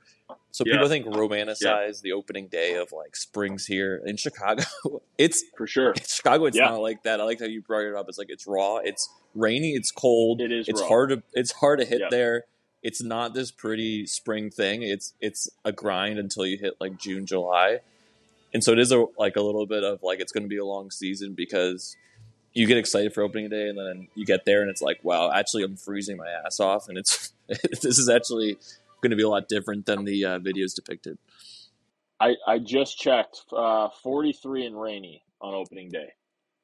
so 0.50 0.64
Yeah. 0.66 0.74
people 0.74 0.88
think 0.88 1.06
romanticize 1.06 2.00
the 2.02 2.12
opening 2.12 2.48
day 2.48 2.74
of 2.74 2.92
like 2.92 3.14
springs 3.16 3.66
here 3.66 4.02
in 4.06 4.16
chicago 4.16 4.62
it's 5.18 5.44
For 5.56 5.66
sure. 5.66 5.94
chicago 6.06 6.46
it's 6.46 6.56
Yeah. 6.56 6.66
not 6.70 6.80
like 6.80 7.02
that 7.04 7.20
i 7.20 7.24
like 7.24 7.40
how 7.40 7.46
you 7.46 7.62
brought 7.62 7.84
it 7.84 7.94
up 7.94 8.06
it's 8.08 8.18
like 8.18 8.30
it's 8.30 8.46
raw 8.46 8.76
it's 8.78 9.08
rainy 9.34 9.72
it's 9.72 9.90
cold 9.90 10.40
It 10.40 10.52
is 10.52 10.68
it's 10.68 10.80
raw. 10.80 10.88
hard 10.88 11.10
to 11.10 11.22
it's 11.34 11.52
hard 11.52 11.78
to 11.80 11.84
hit 11.84 12.00
Yeah. 12.00 12.08
there 12.10 12.44
it's 12.82 13.02
not 13.02 13.34
this 13.34 13.50
pretty 13.50 14.06
spring 14.06 14.50
thing 14.50 14.82
it's 14.82 15.12
it's 15.20 15.48
a 15.64 15.72
grind 15.72 16.18
until 16.18 16.46
you 16.46 16.56
hit 16.58 16.74
like 16.80 16.96
june 16.98 17.26
july 17.26 17.80
and 18.54 18.64
so 18.64 18.72
it 18.72 18.78
is 18.78 18.92
a 18.92 19.04
like 19.18 19.36
a 19.36 19.42
little 19.42 19.66
bit 19.66 19.84
of 19.84 20.02
like 20.02 20.20
it's 20.20 20.32
going 20.32 20.44
to 20.44 20.48
be 20.48 20.56
a 20.58 20.64
long 20.64 20.90
season 20.90 21.34
because 21.34 21.96
you 22.54 22.66
get 22.66 22.78
excited 22.78 23.12
for 23.12 23.22
opening 23.22 23.50
day 23.50 23.68
and 23.68 23.76
then 23.78 24.08
you 24.14 24.24
get 24.24 24.44
there 24.46 24.62
and 24.62 24.70
it's 24.70 24.80
like 24.80 24.98
wow 25.02 25.30
actually 25.30 25.62
i'm 25.62 25.76
freezing 25.76 26.16
my 26.16 26.28
ass 26.46 26.58
off 26.60 26.88
and 26.88 26.96
it's 26.96 27.32
this 27.82 27.98
is 27.98 28.08
actually 28.08 28.56
going 29.02 29.10
to 29.10 29.16
be 29.16 29.22
a 29.22 29.28
lot 29.28 29.48
different 29.48 29.86
than 29.86 30.04
the 30.04 30.24
uh, 30.24 30.38
videos 30.38 30.74
depicted 30.74 31.18
I 32.20 32.34
I 32.46 32.58
just 32.58 32.98
checked. 32.98 33.42
Uh, 33.52 33.88
Forty 34.02 34.32
three 34.32 34.66
and 34.66 34.80
rainy 34.80 35.22
on 35.40 35.54
opening 35.54 35.90
day. 35.90 36.12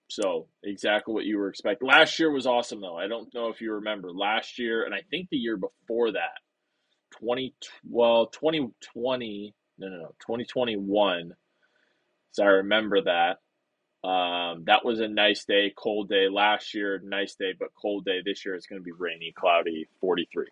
So 0.08 0.48
exactly 0.62 1.14
what 1.14 1.24
you 1.24 1.38
were 1.38 1.48
expecting. 1.48 1.88
Last 1.88 2.18
year 2.18 2.30
was 2.30 2.46
awesome 2.46 2.80
though. 2.80 2.96
I 2.96 3.08
don't 3.08 3.32
know 3.34 3.48
if 3.48 3.60
you 3.60 3.74
remember 3.74 4.12
last 4.12 4.58
year, 4.58 4.84
and 4.84 4.94
I 4.94 5.02
think 5.10 5.28
the 5.30 5.36
year 5.36 5.56
before 5.56 6.12
that, 6.12 6.38
twenty 7.10 7.54
well 7.88 8.26
twenty 8.26 8.68
twenty. 8.80 9.54
no, 9.78 9.88
no, 9.88 9.96
no, 9.96 10.14
2021. 10.20 11.32
So 12.32 12.44
I 12.44 12.46
remember 12.46 13.02
that. 13.02 13.38
Um, 14.08 14.64
that 14.66 14.84
was 14.84 15.00
a 15.00 15.06
nice 15.06 15.44
day, 15.44 15.72
cold 15.76 16.08
day 16.08 16.28
last 16.28 16.74
year, 16.74 17.00
nice 17.04 17.36
day, 17.36 17.52
but 17.58 17.68
cold 17.80 18.04
day 18.04 18.20
this 18.24 18.44
year. 18.44 18.54
It's 18.54 18.66
going 18.66 18.80
to 18.80 18.84
be 18.84 18.92
rainy, 18.92 19.32
cloudy, 19.36 19.86
43. 20.00 20.46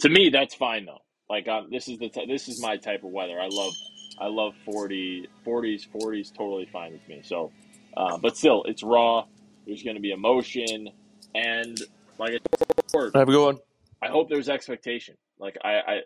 To 0.00 0.08
me, 0.08 0.30
that's 0.30 0.54
fine 0.54 0.86
though. 0.86 1.00
Like 1.28 1.48
um, 1.48 1.68
this 1.70 1.88
is 1.88 1.98
the 1.98 2.08
t- 2.08 2.26
this 2.26 2.48
is 2.48 2.62
my 2.62 2.76
type 2.76 3.02
of 3.04 3.10
weather. 3.10 3.40
I 3.40 3.48
love 3.50 3.72
I 4.20 4.26
love 4.28 4.54
40 4.64 5.28
40s 5.46 5.88
40s 5.88 6.32
totally 6.36 6.68
fine 6.72 6.92
with 6.92 7.08
me. 7.08 7.22
So, 7.24 7.52
uh, 7.96 8.18
but 8.18 8.36
still, 8.36 8.64
it's 8.64 8.82
raw. 8.82 9.24
There's 9.66 9.82
going 9.82 9.96
to 9.96 10.02
be 10.02 10.12
emotion, 10.12 10.88
and 11.34 11.78
like 12.18 12.30
I 12.30 12.38
said, 12.58 12.68
Have 13.14 13.28
a 13.28 13.32
good 13.32 13.44
one. 13.44 13.58
I 14.02 14.08
hope 14.08 14.28
there's 14.28 14.48
expectation. 14.48 15.16
Like 15.38 15.56
I, 15.64 15.68
I, 15.68 16.00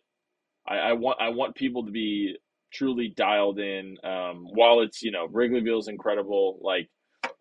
I, 0.67 0.77
I 0.77 0.93
want 0.95 1.19
I 1.21 1.29
want 1.31 1.55
people 1.55 1.85
to 1.85 1.91
be 1.91 2.37
truly 2.73 3.13
dialed 3.15 3.59
in. 3.59 3.97
Um, 4.03 4.47
while 4.53 4.81
it's 4.81 5.03
you 5.03 5.11
know 5.11 5.27
Wrigleyville's 5.27 5.89
incredible, 5.89 6.59
like 6.63 6.89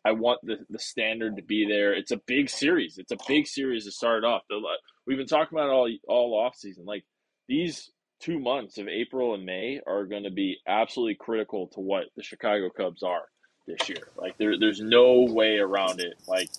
I 0.09 0.13
want 0.13 0.39
the 0.41 0.57
the 0.71 0.79
standard 0.79 1.35
to 1.35 1.43
be 1.43 1.67
there. 1.67 1.93
It's 1.93 2.09
a 2.09 2.19
big 2.25 2.49
series. 2.49 2.97
It's 2.97 3.11
a 3.11 3.17
big 3.27 3.45
series 3.45 3.85
to 3.85 3.91
start 3.91 4.23
off. 4.23 4.41
We've 5.05 5.17
been 5.17 5.27
talking 5.27 5.55
about 5.55 5.69
all 5.69 5.87
all 6.07 6.33
off 6.33 6.55
season. 6.55 6.85
Like 6.85 7.05
these 7.47 7.91
two 8.19 8.39
months 8.39 8.79
of 8.79 8.87
April 8.87 9.35
and 9.35 9.45
May 9.45 9.81
are 9.85 10.05
going 10.05 10.23
to 10.23 10.31
be 10.31 10.57
absolutely 10.67 11.15
critical 11.15 11.67
to 11.67 11.79
what 11.79 12.05
the 12.15 12.23
Chicago 12.23 12.69
Cubs 12.75 13.03
are 13.03 13.25
this 13.67 13.87
year. 13.87 14.07
Like 14.17 14.35
there, 14.39 14.57
there's 14.59 14.81
no 14.81 15.27
way 15.29 15.57
around 15.57 15.99
it. 16.01 16.15
Like 16.27 16.49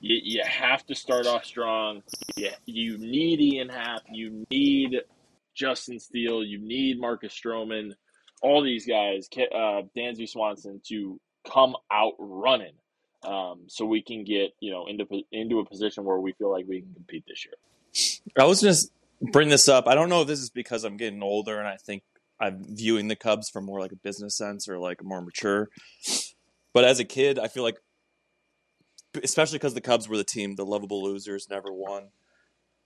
you, 0.00 0.18
you 0.22 0.42
have 0.44 0.84
to 0.86 0.94
start 0.96 1.26
off 1.26 1.44
strong. 1.44 2.02
You, 2.36 2.50
you 2.66 2.98
need 2.98 3.40
Ian 3.40 3.68
Happ. 3.68 4.02
You 4.10 4.44
need 4.50 4.96
Justin 5.54 6.00
Steele. 6.00 6.42
You 6.42 6.58
need 6.58 7.00
Marcus 7.00 7.32
Stroman. 7.32 7.92
All 8.42 8.62
these 8.62 8.86
guys, 8.86 9.28
uh, 9.36 9.82
Dansby 9.96 10.28
Swanson, 10.28 10.80
to 10.88 11.20
come 11.50 11.74
out 11.90 12.14
running, 12.18 12.74
um, 13.22 13.62
so 13.66 13.84
we 13.84 14.02
can 14.02 14.24
get 14.24 14.52
you 14.60 14.70
know 14.70 14.86
into 14.86 15.06
into 15.32 15.58
a 15.60 15.64
position 15.64 16.04
where 16.04 16.18
we 16.18 16.32
feel 16.32 16.50
like 16.50 16.66
we 16.68 16.80
can 16.80 16.94
compete 16.94 17.24
this 17.26 17.44
year. 17.44 17.54
I 18.38 18.44
was 18.44 18.60
just 18.60 18.92
bring 19.20 19.48
this 19.48 19.68
up. 19.68 19.88
I 19.88 19.94
don't 19.94 20.08
know 20.08 20.22
if 20.22 20.28
this 20.28 20.40
is 20.40 20.50
because 20.50 20.84
I'm 20.84 20.96
getting 20.96 21.22
older 21.22 21.58
and 21.58 21.66
I 21.66 21.76
think 21.76 22.02
I'm 22.40 22.64
viewing 22.68 23.08
the 23.08 23.16
Cubs 23.16 23.48
from 23.50 23.64
more 23.64 23.80
like 23.80 23.92
a 23.92 23.96
business 23.96 24.36
sense 24.36 24.68
or 24.68 24.78
like 24.78 25.02
more 25.02 25.20
mature. 25.20 25.68
But 26.72 26.84
as 26.84 27.00
a 27.00 27.04
kid, 27.04 27.38
I 27.38 27.48
feel 27.48 27.64
like, 27.64 27.78
especially 29.22 29.58
because 29.58 29.74
the 29.74 29.80
Cubs 29.80 30.08
were 30.08 30.16
the 30.16 30.24
team, 30.24 30.54
the 30.54 30.66
lovable 30.66 31.02
losers 31.02 31.48
never 31.50 31.72
won. 31.72 32.10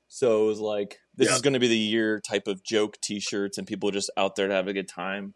So 0.08 0.44
it 0.44 0.46
was 0.46 0.60
like 0.60 0.98
this 1.16 1.28
yeah. 1.28 1.34
is 1.34 1.42
going 1.42 1.54
to 1.54 1.60
be 1.60 1.68
the 1.68 1.76
year 1.76 2.20
type 2.20 2.46
of 2.46 2.62
joke 2.62 2.98
T-shirts 3.00 3.58
and 3.58 3.66
people 3.66 3.90
just 3.90 4.10
out 4.16 4.36
there 4.36 4.48
to 4.48 4.54
have 4.54 4.68
a 4.68 4.72
good 4.72 4.88
time. 4.88 5.34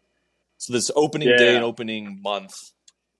So 0.57 0.73
this 0.73 0.89
opening 0.95 1.29
yeah. 1.29 1.37
day 1.37 1.55
and 1.55 1.63
opening 1.63 2.21
month, 2.21 2.71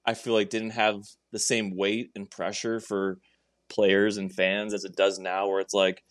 I 0.08 0.14
feel 0.14 0.34
like 0.34 0.50
didn't 0.50 0.72
have 0.72 1.04
the 1.34 1.40
same 1.40 1.76
weight 1.76 2.12
and 2.16 2.32
pressure 2.32 2.80
for 2.80 3.20
players 3.70 4.16
and 4.18 4.34
fans 4.34 4.74
as 4.74 4.86
it 4.86 4.96
does 4.96 5.20
now, 5.20 5.48
where 5.50 5.60
it's 5.60 5.74
like 5.74 6.02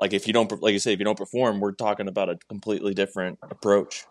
like 0.00 0.12
if 0.12 0.26
you 0.26 0.32
don't 0.32 0.50
like 0.62 0.72
you 0.72 0.78
say 0.78 0.92
if 0.92 0.98
you 0.98 1.04
don't 1.04 1.18
perform 1.18 1.60
we're 1.60 1.72
talking 1.72 2.08
about 2.08 2.28
a 2.28 2.38
completely 2.48 2.94
different 2.94 3.38
approach. 3.42 4.04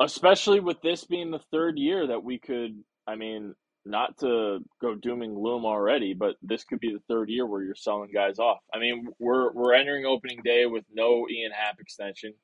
Especially 0.00 0.60
with 0.60 0.80
this 0.82 1.04
being 1.04 1.30
the 1.30 1.40
third 1.50 1.78
year 1.78 2.06
that 2.08 2.22
we 2.22 2.38
could 2.38 2.82
i 3.06 3.16
mean 3.16 3.54
not 3.84 4.16
to 4.18 4.60
go 4.80 4.94
dooming 4.94 5.34
gloom 5.34 5.64
already 5.64 6.14
but 6.14 6.36
this 6.42 6.64
could 6.64 6.80
be 6.80 6.92
the 6.92 7.02
third 7.08 7.28
year 7.28 7.46
where 7.46 7.62
you're 7.62 7.74
selling 7.74 8.10
guys 8.12 8.38
off. 8.38 8.58
I 8.74 8.78
mean 8.78 9.06
we're 9.18 9.52
we're 9.52 9.74
entering 9.74 10.06
opening 10.06 10.40
day 10.44 10.66
with 10.66 10.84
no 10.92 11.26
ian 11.30 11.52
happ 11.52 11.80
extension. 11.80 12.34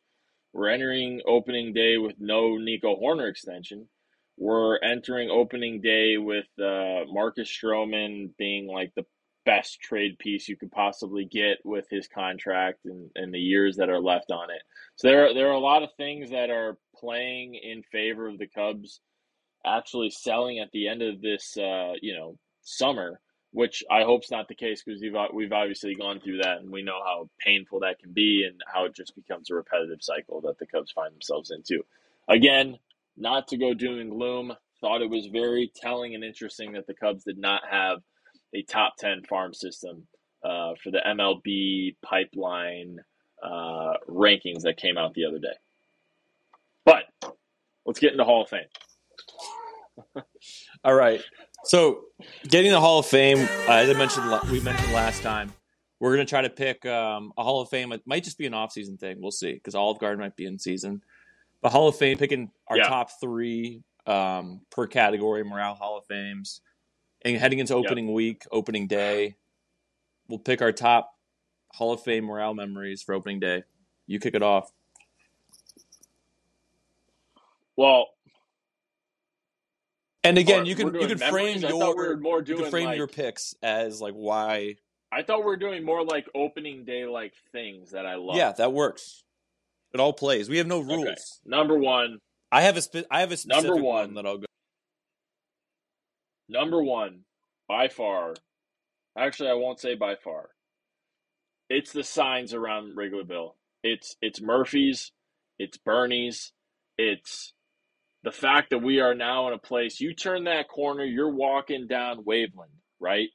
We're 0.52 0.68
entering 0.68 1.20
opening 1.26 1.74
day 1.74 1.98
with 1.98 2.16
no 2.18 2.56
nico 2.56 2.96
Hoerner 2.96 3.28
extension 3.28 3.88
we're 4.38 4.78
entering 4.78 5.30
opening 5.30 5.80
day 5.80 6.16
with 6.16 6.46
uh, 6.58 7.04
Marcus 7.10 7.50
Stroman 7.50 8.30
being 8.38 8.66
like 8.66 8.92
the 8.94 9.04
best 9.44 9.80
trade 9.80 10.18
piece 10.18 10.48
you 10.48 10.56
could 10.56 10.70
possibly 10.70 11.24
get 11.24 11.58
with 11.64 11.86
his 11.90 12.06
contract 12.06 12.84
and, 12.84 13.10
and 13.14 13.32
the 13.32 13.40
years 13.40 13.76
that 13.76 13.88
are 13.88 14.00
left 14.00 14.30
on 14.30 14.50
it. 14.50 14.62
So 14.96 15.08
there 15.08 15.26
are, 15.26 15.34
there 15.34 15.48
are 15.48 15.54
a 15.54 15.58
lot 15.58 15.82
of 15.82 15.90
things 15.96 16.30
that 16.30 16.50
are 16.50 16.76
playing 16.94 17.54
in 17.54 17.82
favor 17.82 18.28
of 18.28 18.38
the 18.38 18.46
Cubs 18.46 19.00
actually 19.64 20.10
selling 20.10 20.58
at 20.58 20.70
the 20.72 20.88
end 20.88 21.02
of 21.02 21.20
this 21.20 21.56
uh, 21.56 21.94
you 22.00 22.14
know 22.14 22.38
summer, 22.62 23.20
which 23.52 23.82
I 23.90 24.02
hope 24.02 24.24
is 24.24 24.30
not 24.30 24.48
the 24.48 24.54
case 24.54 24.82
because 24.84 25.00
we've 25.00 25.16
we've 25.32 25.52
obviously 25.52 25.94
gone 25.94 26.20
through 26.20 26.38
that 26.38 26.58
and 26.58 26.70
we 26.70 26.82
know 26.82 27.00
how 27.04 27.28
painful 27.38 27.80
that 27.80 27.98
can 27.98 28.12
be 28.12 28.44
and 28.46 28.60
how 28.72 28.84
it 28.84 28.94
just 28.94 29.16
becomes 29.16 29.50
a 29.50 29.54
repetitive 29.54 30.02
cycle 30.02 30.42
that 30.42 30.58
the 30.58 30.66
Cubs 30.66 30.92
find 30.92 31.12
themselves 31.14 31.50
into. 31.50 31.84
Again, 32.28 32.78
not 33.18 33.48
to 33.48 33.56
go 33.56 33.74
doom 33.74 33.98
and 33.98 34.10
gloom. 34.10 34.52
Thought 34.80 35.02
it 35.02 35.10
was 35.10 35.26
very 35.26 35.72
telling 35.74 36.14
and 36.14 36.22
interesting 36.22 36.72
that 36.72 36.86
the 36.86 36.94
Cubs 36.94 37.24
did 37.24 37.38
not 37.38 37.62
have 37.68 37.98
a 38.54 38.62
top 38.62 38.94
10 38.98 39.22
farm 39.28 39.52
system 39.52 40.06
uh, 40.44 40.72
for 40.82 40.90
the 40.90 41.00
MLB 41.04 41.96
pipeline 42.02 42.98
uh, 43.42 43.94
rankings 44.08 44.62
that 44.62 44.76
came 44.76 44.96
out 44.96 45.14
the 45.14 45.24
other 45.24 45.38
day. 45.38 45.54
But 46.84 47.04
let's 47.84 47.98
get 47.98 48.12
into 48.12 48.24
Hall 48.24 48.42
of 48.42 48.48
Fame. 48.48 50.24
All 50.84 50.94
right. 50.94 51.22
So, 51.64 52.04
getting 52.48 52.70
the 52.70 52.80
Hall 52.80 53.00
of 53.00 53.06
Fame, 53.06 53.38
uh, 53.68 53.72
as 53.72 53.90
I 53.90 53.94
mentioned, 53.94 54.30
we 54.50 54.60
mentioned 54.60 54.92
last 54.92 55.22
time, 55.22 55.52
we're 56.00 56.14
going 56.14 56.24
to 56.24 56.30
try 56.30 56.42
to 56.42 56.50
pick 56.50 56.86
um, 56.86 57.32
a 57.36 57.42
Hall 57.42 57.60
of 57.60 57.68
Fame. 57.68 57.92
It 57.92 58.02
might 58.06 58.22
just 58.22 58.38
be 58.38 58.46
an 58.46 58.54
off-season 58.54 58.96
thing. 58.96 59.20
We'll 59.20 59.32
see 59.32 59.54
because 59.54 59.74
Olive 59.74 59.98
Garden 59.98 60.20
might 60.20 60.36
be 60.36 60.46
in 60.46 60.58
season. 60.58 61.02
But 61.60 61.72
Hall 61.72 61.88
of 61.88 61.96
Fame, 61.96 62.18
picking 62.18 62.50
our 62.68 62.76
yeah. 62.76 62.88
top 62.88 63.10
three 63.20 63.82
um, 64.06 64.60
per 64.70 64.86
category, 64.86 65.44
morale 65.44 65.74
Hall 65.74 65.98
of 65.98 66.06
Fames. 66.06 66.60
And 67.22 67.36
heading 67.36 67.58
into 67.58 67.74
opening 67.74 68.06
yep. 68.06 68.14
week, 68.14 68.44
opening 68.52 68.86
day, 68.86 69.36
we'll 70.28 70.38
pick 70.38 70.62
our 70.62 70.72
top 70.72 71.14
Hall 71.72 71.92
of 71.92 72.02
Fame 72.02 72.24
morale 72.24 72.54
memories 72.54 73.02
for 73.02 73.14
opening 73.14 73.40
day. 73.40 73.64
You 74.06 74.20
kick 74.20 74.34
it 74.34 74.42
off. 74.42 74.70
Well, 77.76 78.08
and 80.24 80.36
again, 80.36 80.66
you 80.66 80.74
can 80.74 80.94
you 80.94 81.06
can 81.06 81.18
frame 81.18 81.60
your 81.60 82.18
we 82.18 82.44
you 82.46 82.56
can 82.56 82.70
frame 82.70 82.86
like, 82.86 82.96
your 82.96 83.06
picks 83.06 83.54
as 83.62 84.00
like 84.00 84.14
why. 84.14 84.76
I 85.12 85.22
thought 85.22 85.44
we 85.44 85.52
are 85.52 85.56
doing 85.56 85.84
more 85.84 86.04
like 86.04 86.28
opening 86.34 86.84
day 86.84 87.06
like 87.06 87.34
things 87.52 87.92
that 87.92 88.04
I 88.04 88.16
love. 88.16 88.36
Yeah, 88.36 88.52
that 88.52 88.72
works. 88.72 89.22
It 89.94 90.00
all 90.00 90.12
plays. 90.12 90.48
We 90.48 90.58
have 90.58 90.66
no 90.66 90.80
rules. 90.80 91.06
Okay. 91.06 91.16
Number 91.44 91.78
one. 91.78 92.18
I 92.50 92.62
have 92.62 92.76
a 92.76 92.82
spe- 92.82 93.06
I 93.10 93.20
have 93.20 93.32
a 93.32 93.36
specific 93.36 93.68
number 93.68 93.82
one, 93.82 93.94
one 93.94 94.14
that 94.14 94.26
I'll 94.26 94.38
go 94.38 94.46
number 96.48 96.82
one 96.82 97.20
by 97.68 97.88
far. 97.88 98.34
Actually, 99.16 99.50
I 99.50 99.54
won't 99.54 99.80
say 99.80 99.94
by 99.94 100.14
far. 100.16 100.50
It's 101.68 101.92
the 101.92 102.02
signs 102.04 102.54
around 102.54 102.96
Wrigleyville. 102.96 103.52
It's 103.82 104.16
it's 104.22 104.40
Murphy's, 104.40 105.12
it's 105.58 105.76
Bernie's, 105.76 106.52
it's 106.96 107.52
the 108.22 108.32
fact 108.32 108.70
that 108.70 108.78
we 108.78 109.00
are 109.00 109.14
now 109.14 109.48
in 109.48 109.54
a 109.54 109.58
place. 109.58 110.00
You 110.00 110.14
turn 110.14 110.44
that 110.44 110.68
corner, 110.68 111.04
you're 111.04 111.34
walking 111.34 111.86
down 111.86 112.24
Waveland, 112.24 112.72
right? 112.98 113.28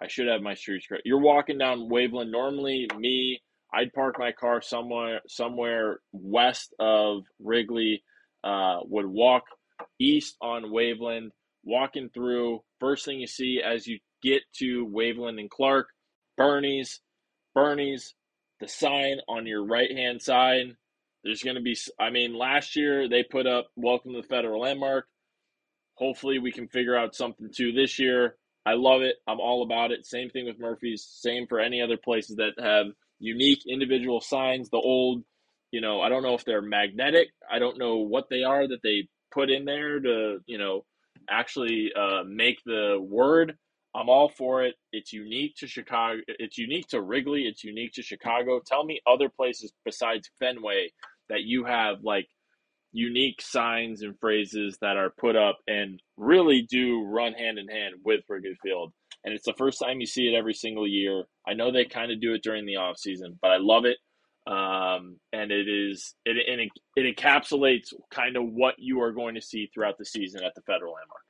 I 0.00 0.08
should 0.08 0.26
have 0.26 0.42
my 0.42 0.54
streets 0.54 0.86
correct. 0.86 1.06
You're 1.06 1.20
walking 1.20 1.58
down 1.58 1.88
Waveland. 1.88 2.30
Normally, 2.30 2.86
me, 2.98 3.40
I'd 3.72 3.92
park 3.92 4.16
my 4.18 4.32
car 4.32 4.62
somewhere 4.62 5.20
somewhere 5.28 6.00
west 6.12 6.74
of 6.78 7.24
Wrigley. 7.38 8.02
Uh, 8.44 8.78
would 8.84 9.06
walk 9.06 9.42
east 9.98 10.36
on 10.40 10.64
Waveland 10.64 11.30
walking 11.64 12.08
through. 12.14 12.62
First 12.80 13.04
thing 13.04 13.18
you 13.18 13.26
see 13.26 13.60
as 13.60 13.86
you 13.86 13.98
get 14.22 14.42
to 14.58 14.86
Waveland 14.86 15.40
and 15.40 15.50
Clark, 15.50 15.88
Bernie's, 16.36 17.00
Bernie's, 17.54 18.14
the 18.60 18.68
sign 18.68 19.18
on 19.28 19.46
your 19.46 19.64
right 19.64 19.90
hand 19.90 20.22
side. 20.22 20.76
There's 21.24 21.42
going 21.42 21.56
to 21.56 21.62
be, 21.62 21.76
I 21.98 22.10
mean, 22.10 22.38
last 22.38 22.76
year 22.76 23.08
they 23.08 23.24
put 23.24 23.46
up 23.46 23.66
Welcome 23.74 24.12
to 24.12 24.22
the 24.22 24.28
Federal 24.28 24.60
Landmark. 24.60 25.06
Hopefully 25.94 26.38
we 26.38 26.52
can 26.52 26.68
figure 26.68 26.96
out 26.96 27.14
something 27.14 27.50
too 27.54 27.72
this 27.72 27.98
year. 27.98 28.36
I 28.64 28.74
love 28.74 29.02
it. 29.02 29.16
I'm 29.26 29.40
all 29.40 29.62
about 29.62 29.90
it. 29.90 30.06
Same 30.06 30.30
thing 30.30 30.46
with 30.46 30.60
Murphy's. 30.60 31.04
Same 31.04 31.46
for 31.48 31.58
any 31.58 31.82
other 31.82 31.96
places 31.96 32.36
that 32.36 32.52
have 32.58 32.86
unique 33.18 33.62
individual 33.68 34.20
signs. 34.20 34.70
The 34.70 34.78
old, 34.78 35.22
you 35.70 35.80
know, 35.80 36.00
I 36.00 36.08
don't 36.08 36.22
know 36.22 36.34
if 36.34 36.44
they're 36.44 36.62
magnetic. 36.62 37.28
I 37.50 37.58
don't 37.58 37.78
know 37.78 37.96
what 37.96 38.28
they 38.30 38.42
are 38.42 38.66
that 38.66 38.82
they 38.82 39.08
put 39.32 39.50
in 39.50 39.64
there 39.64 40.00
to, 40.00 40.38
you 40.46 40.58
know, 40.58 40.84
actually 41.28 41.92
uh, 41.98 42.22
make 42.26 42.58
the 42.64 42.98
word. 43.00 43.56
I'm 43.94 44.10
all 44.10 44.28
for 44.28 44.62
it. 44.62 44.74
It's 44.92 45.12
unique 45.12 45.54
to 45.58 45.66
Chicago. 45.66 46.20
It's 46.28 46.58
unique 46.58 46.88
to 46.88 47.00
Wrigley. 47.00 47.42
It's 47.42 47.64
unique 47.64 47.92
to 47.94 48.02
Chicago. 48.02 48.60
Tell 48.64 48.84
me 48.84 49.00
other 49.06 49.30
places 49.30 49.72
besides 49.84 50.30
Fenway 50.38 50.90
that 51.30 51.42
you 51.42 51.64
have 51.64 51.98
like 52.02 52.28
unique 52.92 53.40
signs 53.40 54.02
and 54.02 54.18
phrases 54.20 54.78
that 54.80 54.96
are 54.96 55.12
put 55.18 55.36
up 55.36 55.58
and 55.66 56.00
really 56.16 56.66
do 56.70 57.02
run 57.04 57.32
hand 57.32 57.58
in 57.58 57.68
hand 57.68 57.96
with 58.04 58.20
Wrigley 58.28 58.56
Field. 58.62 58.92
And 59.24 59.34
it's 59.34 59.46
the 59.46 59.54
first 59.58 59.80
time 59.80 60.00
you 60.00 60.06
see 60.06 60.28
it 60.28 60.36
every 60.36 60.54
single 60.54 60.86
year. 60.86 61.24
I 61.46 61.54
know 61.54 61.70
they 61.70 61.84
kind 61.84 62.10
of 62.12 62.20
do 62.20 62.34
it 62.34 62.42
during 62.42 62.66
the 62.66 62.76
off 62.76 62.98
season, 62.98 63.38
but 63.40 63.50
I 63.50 63.56
love 63.58 63.84
it. 63.84 63.98
um, 64.46 65.18
and 65.32 65.50
it 65.50 65.68
is 65.68 66.14
it 66.24 66.36
and 66.48 66.60
it, 66.60 66.68
it 66.96 67.16
encapsulates 67.16 67.92
kind 68.10 68.36
of 68.36 68.44
what 68.44 68.74
you 68.78 69.00
are 69.00 69.10
going 69.12 69.34
to 69.34 69.40
see 69.42 69.68
throughout 69.74 69.98
the 69.98 70.04
season 70.04 70.44
at 70.44 70.54
the 70.54 70.62
Federal 70.62 70.92
Landmark. 70.94 71.22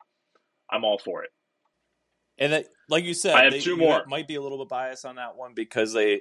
I'm 0.71 0.85
all 0.85 0.99
for 0.99 1.23
it. 1.25 1.31
And 2.39 2.53
that, 2.53 2.67
like 2.91 3.05
you 3.05 3.15
said, 3.15 3.35
I 3.35 3.45
have 3.45 3.53
they, 3.53 3.61
two 3.61 3.77
more. 3.77 4.05
might 4.07 4.29
be 4.29 4.35
a 4.35 4.43
little 4.43 4.59
bit 4.59 4.69
biased 4.69 5.07
on 5.07 5.17
that 5.17 5.37
one 5.37 5.53
because 5.55 5.93
they 5.95 6.21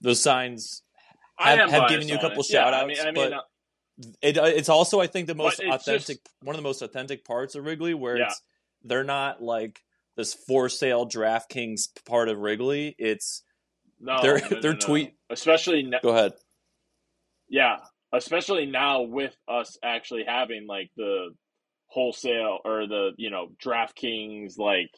those 0.00 0.22
signs 0.22 0.82
have, 1.36 1.68
have 1.70 1.88
given 1.88 2.06
you 2.08 2.14
a 2.14 2.20
couple 2.20 2.40
it. 2.40 2.46
Yeah, 2.50 2.64
shout 2.64 2.74
I 2.74 2.78
outs, 2.82 2.86
mean, 2.88 2.98
I 3.00 3.04
mean, 3.06 3.14
but 3.14 3.32
uh, 3.32 3.40
it, 4.22 4.36
it's 4.56 4.68
also 4.68 5.00
I 5.00 5.08
think 5.08 5.26
the 5.26 5.34
most 5.34 5.60
authentic, 5.60 6.22
just- 6.24 6.28
one 6.42 6.54
of 6.54 6.62
the 6.62 6.68
most 6.68 6.82
authentic 6.82 7.24
parts 7.24 7.54
of 7.56 7.64
Wrigley, 7.64 7.94
where 7.94 8.18
Yeah. 8.18 8.26
it's 8.26 8.40
they're 8.84 9.02
not 9.04 9.42
like 9.42 9.82
this 10.16 10.34
for 10.34 10.68
sale 10.68 11.08
DraftKings 11.08 11.88
part 12.06 12.28
of 12.28 12.38
Wrigley. 12.38 12.94
It's 12.98 13.42
no, 14.00 14.20
they're- 14.22 14.40
no, 14.50 14.60
they're 14.60 14.72
no. 14.74 14.78
tweet- 14.78 15.14
especially 15.30 15.82
ne- 15.82 16.00
go 16.02 16.10
ahead. 16.10 16.32
Yeah, 17.48 17.78
especially 18.12 18.66
now 18.66 19.02
with 19.02 19.34
us 19.48 19.76
actually 19.82 20.24
having 20.26 20.66
like 20.66 20.90
the 20.96 21.30
wholesale 21.88 22.58
or 22.64 22.86
the 22.86 23.10
you 23.16 23.30
know 23.30 23.48
DraftKings 23.64 24.56
like 24.58 24.90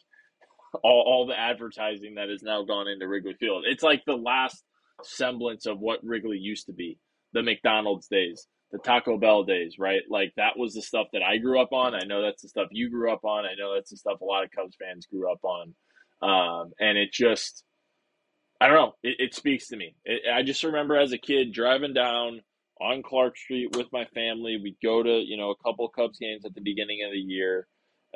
all 0.83 1.03
all 1.07 1.25
the 1.27 1.39
advertising 1.39 2.15
that 2.15 2.29
has 2.29 2.43
now 2.43 2.63
gone 2.63 2.87
into 2.87 3.07
Wrigley 3.07 3.33
Field. 3.39 3.63
It's 3.67 3.83
like 3.83 4.03
the 4.05 4.15
last 4.15 4.63
semblance 5.03 5.65
of 5.65 5.79
what 5.79 6.03
Wrigley 6.03 6.37
used 6.37 6.67
to 6.67 6.73
be, 6.73 6.97
the 7.33 7.41
McDonald's 7.43 8.07
days, 8.07 8.47
the 8.73 8.79
Taco 8.79 9.17
Bell 9.17 9.43
days, 9.43 9.75
right? 9.77 10.01
Like 10.09 10.33
that 10.35 10.57
was 10.57 10.73
the 10.73 10.81
stuff 10.81 11.07
that 11.13 11.21
I 11.21 11.37
grew 11.37 11.61
up 11.61 11.71
on. 11.71 11.93
I 11.93 12.05
know 12.05 12.23
that's 12.23 12.41
the 12.41 12.49
stuff 12.49 12.69
you 12.71 12.89
grew 12.89 13.13
up 13.13 13.23
on. 13.23 13.45
I 13.45 13.53
know 13.57 13.75
that's 13.75 13.91
the 13.91 13.97
stuff 13.97 14.19
a 14.19 14.25
lot 14.25 14.43
of 14.43 14.51
Cubs 14.51 14.75
fans 14.81 15.05
grew 15.05 15.31
up 15.31 15.41
on. 15.43 15.75
Um, 16.23 16.73
and 16.79 16.97
it 16.97 17.13
just 17.13 17.63
I 18.59 18.67
don't 18.67 18.75
know. 18.75 18.95
It, 19.03 19.15
it 19.19 19.35
speaks 19.35 19.67
to 19.67 19.77
me. 19.77 19.95
It, 20.03 20.23
I 20.33 20.41
just 20.41 20.63
remember 20.63 20.97
as 20.97 21.11
a 21.11 21.17
kid 21.19 21.53
driving 21.53 21.93
down 21.93 22.41
on 22.81 23.03
Clark 23.03 23.37
Street 23.37 23.75
with 23.75 23.87
my 23.93 24.05
family. 24.15 24.59
We'd 24.61 24.77
go 24.83 25.03
to 25.03 25.09
you 25.09 25.37
know 25.37 25.51
a 25.51 25.63
couple 25.63 25.87
Cubs 25.89 26.17
games 26.17 26.43
at 26.43 26.55
the 26.55 26.61
beginning 26.61 27.03
of 27.05 27.11
the 27.11 27.19
year. 27.19 27.67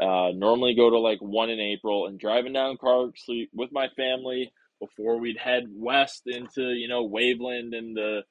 Uh, 0.02 0.32
normally 0.34 0.74
go 0.74 0.90
to 0.90 0.98
like 0.98 1.20
one 1.22 1.52
in 1.52 1.60
April 1.60 2.08
and 2.08 2.20
driving 2.20 2.54
down 2.54 2.78
Clark 2.78 3.16
Street 3.16 3.50
with 3.54 3.72
my 3.72 3.90
family 3.96 4.52
before 4.80 5.20
we'd 5.20 5.38
head 5.38 5.66
west 5.70 6.24
into 6.26 6.70
you 6.70 6.88
know 6.88 7.08
Waveland 7.08 7.78
and 7.78 7.96
the 7.96 8.22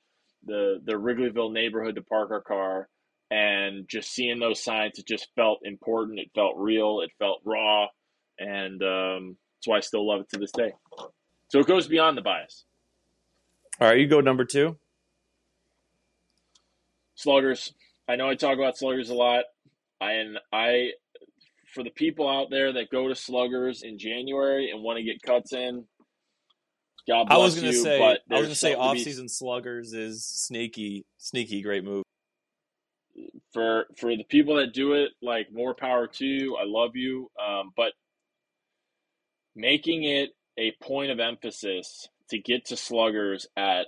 the 0.47 0.81
the 0.85 0.93
Wrigleyville 0.95 1.53
neighborhood 1.53 1.97
to 1.97 2.03
park 2.03 2.31
our 2.31 2.41
car 2.43 2.89
and 3.31 3.89
just 3.89 4.13
seeing 4.13 4.39
those 4.39 4.63
signs 4.63 4.99
it 4.99 5.07
just 5.07 5.29
felt 5.37 5.61
important 5.65 6.19
it 6.21 6.31
felt 6.35 6.55
real 6.57 7.01
it 7.01 7.11
felt 7.19 7.41
raw 7.45 7.87
and 8.39 8.83
um, 8.83 9.37
that's 9.57 9.67
why 9.67 9.77
I 9.79 9.81
still 9.81 10.07
love 10.07 10.21
it 10.21 10.29
to 10.31 10.39
this 10.39 10.53
day 10.53 10.73
so 11.51 11.59
it 11.61 11.67
goes 11.67 11.89
beyond 11.89 12.17
the 12.17 12.23
bias 12.23 12.65
All 13.81 13.89
right, 13.89 13.99
you 13.99 14.07
go 14.07 14.21
number 14.21 14.45
two. 14.45 14.77
sluggers. 17.15 17.73
I 18.09 18.17
know 18.17 18.29
I 18.29 18.35
talk 18.37 18.57
about 18.59 18.79
sluggers 18.79 19.11
a 19.11 19.15
lot. 19.15 19.45
And 20.01 20.39
I 20.53 20.91
for 21.75 21.83
the 21.83 21.91
people 21.91 22.29
out 22.29 22.51
there 22.51 22.73
that 22.75 22.91
go 22.91 23.09
to 23.09 23.15
sluggers 23.15 23.83
in 23.83 23.99
January 23.99 24.71
and 24.71 24.83
want 24.83 24.99
to 24.99 25.03
get 25.03 25.21
cuts 25.23 25.53
in, 25.53 25.85
God 27.09 27.29
bless 27.29 27.39
I 27.39 27.43
was 27.43 27.55
gonna 27.55 27.67
you, 27.69 27.73
say 27.83 28.03
I 28.03 28.09
was 28.11 28.43
gonna 28.43 28.55
say 28.55 28.73
something 28.73 28.97
to 28.97 29.01
off 29.01 29.23
be- 29.23 29.29
sluggers 29.29 29.93
is 29.93 30.25
sneaky, 30.25 31.07
sneaky 31.19 31.63
great 31.63 31.85
move. 31.85 32.05
for 33.53 33.87
for 33.97 34.17
the 34.17 34.25
people 34.25 34.57
that 34.57 34.73
do 34.75 34.95
it, 34.95 35.13
like 35.23 35.49
more 35.53 35.75
power 35.75 36.07
to 36.07 36.25
you. 36.25 36.57
I 36.57 36.65
love 36.67 36.97
you, 36.97 37.31
um, 37.41 37.71
but 37.77 37.93
making 39.55 40.05
it 40.05 40.31
a 40.59 40.73
point 40.83 41.11
of 41.11 41.21
emphasis 41.21 42.09
to 42.31 42.39
get 42.39 42.67
to 42.67 42.77
sluggers 42.77 43.47
at 43.57 43.87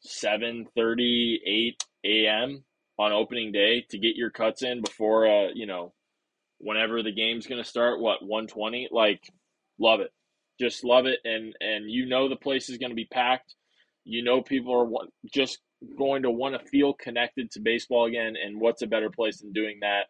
seven 0.00 0.66
thirty 0.74 1.40
eight 1.46 1.84
a.m. 2.04 2.64
on 2.98 3.12
opening 3.12 3.52
day 3.52 3.84
to 3.90 3.98
get 3.98 4.16
your 4.16 4.30
cuts 4.30 4.62
in 4.62 4.82
before 4.82 5.26
uh 5.26 5.48
you 5.54 5.66
know 5.66 5.92
whenever 6.58 7.02
the 7.02 7.12
game's 7.12 7.46
going 7.46 7.62
to 7.62 7.68
start 7.68 8.00
what 8.00 8.22
120 8.22 8.88
like 8.90 9.20
love 9.78 10.00
it 10.00 10.10
just 10.60 10.84
love 10.84 11.06
it 11.06 11.18
and 11.24 11.54
and 11.60 11.90
you 11.90 12.06
know 12.06 12.28
the 12.28 12.36
place 12.36 12.68
is 12.68 12.78
going 12.78 12.90
to 12.90 12.96
be 12.96 13.06
packed 13.12 13.54
you 14.04 14.22
know 14.22 14.40
people 14.42 14.72
are 14.74 15.06
just 15.32 15.58
going 15.98 16.22
to 16.22 16.30
want 16.30 16.58
to 16.58 16.68
feel 16.68 16.92
connected 16.94 17.50
to 17.50 17.60
baseball 17.60 18.06
again 18.06 18.34
and 18.42 18.60
what's 18.60 18.82
a 18.82 18.86
better 18.86 19.10
place 19.10 19.40
than 19.40 19.52
doing 19.52 19.78
that 19.80 20.04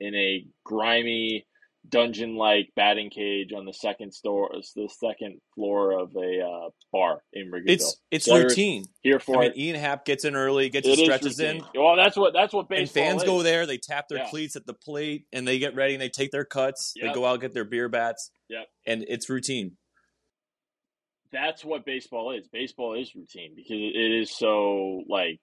in 0.00 0.14
a 0.14 0.44
grimy 0.64 1.44
dungeon 1.88 2.36
like 2.36 2.68
batting 2.76 3.08
cage 3.08 3.52
on 3.52 3.64
the 3.64 3.72
second 3.72 4.12
store 4.12 4.50
the 4.76 4.88
second 5.00 5.40
floor 5.54 5.98
of 5.98 6.14
a 6.16 6.40
uh, 6.40 6.68
bar 6.92 7.22
in 7.32 7.50
Wrigleyville. 7.50 7.64
It's 7.70 7.96
it's 8.10 8.28
routine. 8.28 8.84
here 9.02 9.16
I 9.16 9.18
for 9.20 9.40
mean. 9.40 9.52
Ian 9.56 9.76
Happ 9.76 10.04
gets 10.04 10.24
in 10.24 10.34
early, 10.34 10.68
gets 10.68 10.86
his 10.86 10.98
stretches 10.98 11.40
in, 11.40 11.62
Well, 11.74 11.96
that's 11.96 12.16
what 12.16 12.32
that's 12.34 12.52
what 12.52 12.66
and 12.70 12.90
fans 12.90 13.22
is. 13.22 13.26
go 13.26 13.42
there. 13.42 13.64
They 13.64 13.78
tap 13.78 14.08
their 14.08 14.18
Yeah. 14.18 14.28
cleats 14.28 14.56
at 14.56 14.66
the 14.66 14.74
plate, 14.74 15.26
and 15.32 15.46
they 15.48 15.58
get 15.58 15.74
ready 15.74 15.94
and 15.94 16.02
they 16.02 16.08
take 16.10 16.30
their 16.30 16.44
cuts. 16.44 16.94
They 17.00 17.10
go 17.12 17.24
out 17.24 17.40
get 17.40 17.54
their 17.54 17.64
beer 17.64 17.88
bats. 17.88 18.30
Yep. 18.50 18.66
and 18.86 19.04
it's 19.08 19.28
routine. 19.30 19.76
That's 21.32 21.64
what 21.64 21.84
baseball 21.84 22.32
is. 22.32 22.48
Baseball 22.48 22.94
is 22.94 23.14
routine 23.14 23.52
because 23.54 23.76
it 23.76 24.20
is 24.20 24.36
so 24.36 25.02
like 25.08 25.40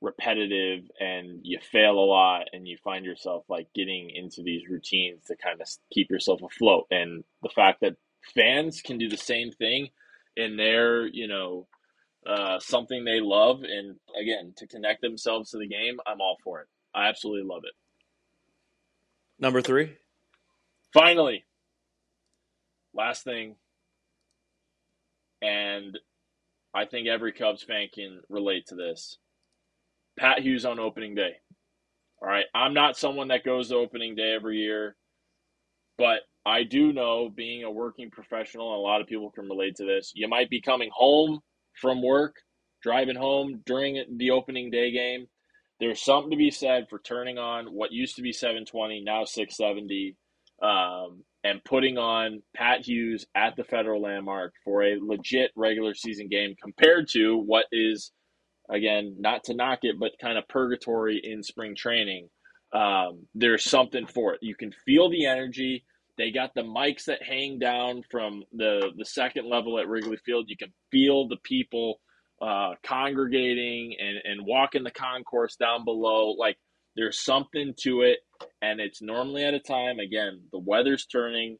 repetitive 0.00 0.84
and 0.98 1.40
you 1.42 1.58
fail 1.70 1.92
a 1.92 2.06
lot 2.06 2.48
and 2.52 2.66
you 2.66 2.76
find 2.82 3.04
yourself 3.04 3.44
like 3.48 3.68
getting 3.74 4.10
into 4.10 4.42
these 4.42 4.62
routines 4.68 5.24
to 5.26 5.36
kind 5.36 5.60
of 5.60 5.68
keep 5.92 6.10
yourself 6.10 6.40
afloat 6.42 6.86
and 6.90 7.22
the 7.44 7.48
fact 7.48 7.80
that 7.82 7.94
fans 8.34 8.82
can 8.82 8.98
do 8.98 9.08
the 9.08 9.16
same 9.16 9.52
thing 9.52 9.88
in 10.36 10.56
their 10.56 11.06
you 11.06 11.28
know 11.28 11.68
uh, 12.26 12.58
something 12.58 13.04
they 13.04 13.20
love 13.20 13.62
and 13.62 13.94
again 14.20 14.52
to 14.56 14.66
connect 14.66 15.02
themselves 15.02 15.50
to 15.50 15.58
the 15.58 15.68
game 15.68 15.98
i'm 16.04 16.20
all 16.20 16.36
for 16.42 16.60
it 16.60 16.66
i 16.96 17.06
absolutely 17.06 17.48
love 17.48 17.62
it 17.64 17.74
Number 19.42 19.60
three. 19.60 19.96
Finally, 20.92 21.44
last 22.94 23.24
thing, 23.24 23.56
and 25.42 25.98
I 26.74 26.86
think 26.86 27.08
every 27.08 27.32
Cubs 27.32 27.62
fan 27.62 27.88
can 27.92 28.20
relate 28.30 28.66
to 28.68 28.74
this. 28.74 29.18
Pat 30.18 30.40
Hughes 30.40 30.64
on 30.64 30.78
opening 30.78 31.14
day. 31.14 31.36
All 32.22 32.28
right, 32.28 32.46
I'm 32.54 32.72
not 32.72 32.96
someone 32.96 33.28
that 33.28 33.44
goes 33.44 33.68
to 33.68 33.76
opening 33.76 34.14
day 34.14 34.32
every 34.34 34.58
year, 34.58 34.96
but 35.98 36.20
I 36.46 36.62
do 36.62 36.92
know, 36.92 37.28
being 37.28 37.64
a 37.64 37.70
working 37.70 38.10
professional, 38.10 38.76
a 38.76 38.80
lot 38.80 39.00
of 39.00 39.06
people 39.06 39.30
can 39.30 39.48
relate 39.48 39.76
to 39.76 39.84
this. 39.84 40.12
You 40.14 40.28
might 40.28 40.48
be 40.50 40.60
coming 40.60 40.90
home 40.92 41.40
from 41.80 42.02
work, 42.02 42.36
driving 42.82 43.16
home 43.16 43.62
during 43.66 44.04
the 44.16 44.30
opening 44.30 44.70
day 44.70 44.92
game. 44.92 45.26
There's 45.80 46.02
something 46.02 46.30
to 46.30 46.36
be 46.36 46.50
said 46.50 46.86
for 46.88 47.00
turning 47.00 47.38
on 47.38 47.66
what 47.66 47.92
used 47.92 48.16
to 48.16 48.22
be 48.22 48.32
720, 48.32 49.02
now 49.04 49.24
670, 49.24 50.16
um, 50.62 51.24
and 51.44 51.64
putting 51.64 51.98
on 51.98 52.42
Pat 52.54 52.86
Hughes 52.86 53.26
at 53.34 53.56
the 53.56 53.64
Federal 53.64 54.02
Landmark 54.02 54.54
for 54.64 54.82
a 54.82 54.98
legit 55.00 55.50
regular 55.56 55.94
season 55.94 56.28
game 56.28 56.54
compared 56.62 57.08
to 57.08 57.36
what 57.36 57.66
is, 57.72 58.12
again, 58.70 59.16
not 59.18 59.44
to 59.44 59.54
knock 59.54 59.80
it, 59.82 59.96
but 59.98 60.12
kind 60.20 60.38
of 60.38 60.46
purgatory 60.48 61.20
in 61.22 61.42
spring 61.42 61.74
training. 61.74 62.28
Um, 62.72 63.26
there's 63.34 63.64
something 63.64 64.06
for 64.06 64.34
it. 64.34 64.40
You 64.42 64.54
can 64.54 64.72
feel 64.84 65.10
the 65.10 65.26
energy. 65.26 65.84
They 66.16 66.30
got 66.30 66.54
the 66.54 66.62
mics 66.62 67.04
that 67.04 67.22
hang 67.22 67.58
down 67.58 68.02
from 68.10 68.44
the 68.52 68.90
the 68.96 69.04
second 69.04 69.48
level 69.48 69.78
at 69.78 69.88
Wrigley 69.88 70.18
Field. 70.24 70.46
You 70.48 70.56
can 70.56 70.72
feel 70.90 71.26
the 71.26 71.38
people 71.42 72.00
uh, 72.40 72.74
congregating 72.82 73.96
and 73.98 74.18
and 74.24 74.46
walking 74.46 74.84
the 74.84 74.90
concourse 74.90 75.56
down 75.56 75.84
below. 75.84 76.32
Like 76.32 76.56
there's 76.96 77.20
something 77.20 77.74
to 77.80 78.02
it, 78.02 78.18
and 78.60 78.80
it's 78.80 79.02
normally 79.02 79.44
at 79.44 79.54
a 79.54 79.60
time. 79.60 79.98
Again, 79.98 80.42
the 80.52 80.58
weather's 80.58 81.06
turning. 81.06 81.58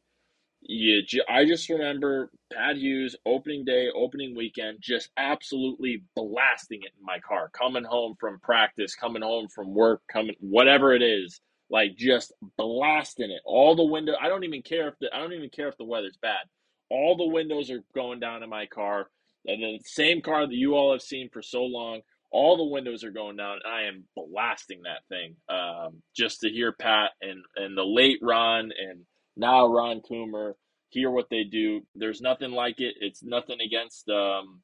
You, 0.61 1.01
I 1.27 1.43
just 1.43 1.67
remember 1.69 2.31
Pat 2.53 2.77
Hughes 2.77 3.17
opening 3.25 3.65
day, 3.65 3.89
opening 3.93 4.33
weekend, 4.35 4.77
just 4.81 5.09
absolutely 5.17 6.03
blasting 6.15 6.79
it 6.83 6.91
in 6.97 7.05
my 7.05 7.19
car, 7.19 7.49
coming 7.49 7.83
home 7.83 8.15
from 8.19 8.39
practice, 8.39 8.95
coming 8.95 9.21
home 9.23 9.47
from 9.53 9.73
work, 9.73 10.01
coming 10.09 10.35
whatever 10.39 10.93
it 10.93 11.01
is, 11.01 11.41
like 11.69 11.97
just 11.97 12.31
blasting 12.57 13.31
it. 13.31 13.41
All 13.45 13.75
the 13.75 13.83
window. 13.83 14.13
I 14.21 14.29
don't 14.29 14.45
even 14.45 14.61
care 14.61 14.87
if 14.87 14.93
the 15.01 15.09
I 15.13 15.17
don't 15.17 15.33
even 15.33 15.49
care 15.49 15.67
if 15.67 15.77
the 15.77 15.85
weather's 15.85 16.17
bad. 16.21 16.45
All 16.89 17.17
the 17.17 17.27
windows 17.27 17.69
are 17.71 17.83
going 17.93 18.19
down 18.19 18.43
in 18.43 18.49
my 18.49 18.67
car, 18.67 19.07
and 19.45 19.61
then 19.61 19.79
the 19.79 19.83
same 19.83 20.21
car 20.21 20.47
that 20.47 20.53
you 20.53 20.75
all 20.75 20.93
have 20.93 21.01
seen 21.01 21.29
for 21.33 21.41
so 21.41 21.63
long. 21.63 22.01
All 22.33 22.57
the 22.57 22.63
windows 22.65 23.03
are 23.03 23.11
going 23.11 23.37
down. 23.37 23.59
And 23.63 23.73
I 23.73 23.83
am 23.83 24.03
blasting 24.15 24.81
that 24.83 25.07
thing 25.07 25.35
um, 25.47 26.01
just 26.15 26.41
to 26.41 26.49
hear 26.49 26.73
Pat 26.73 27.11
and 27.21 27.43
and 27.55 27.77
the 27.77 27.85
late 27.85 28.19
Ron 28.21 28.71
and 28.77 29.05
now 29.37 29.67
Ron 29.67 30.01
Coomer 30.01 30.53
hear 30.89 31.09
what 31.09 31.29
they 31.29 31.43
do. 31.43 31.81
There's 31.95 32.21
nothing 32.21 32.51
like 32.51 32.79
it. 32.79 32.95
It's 32.99 33.23
nothing 33.23 33.57
against 33.65 34.09
um, 34.09 34.61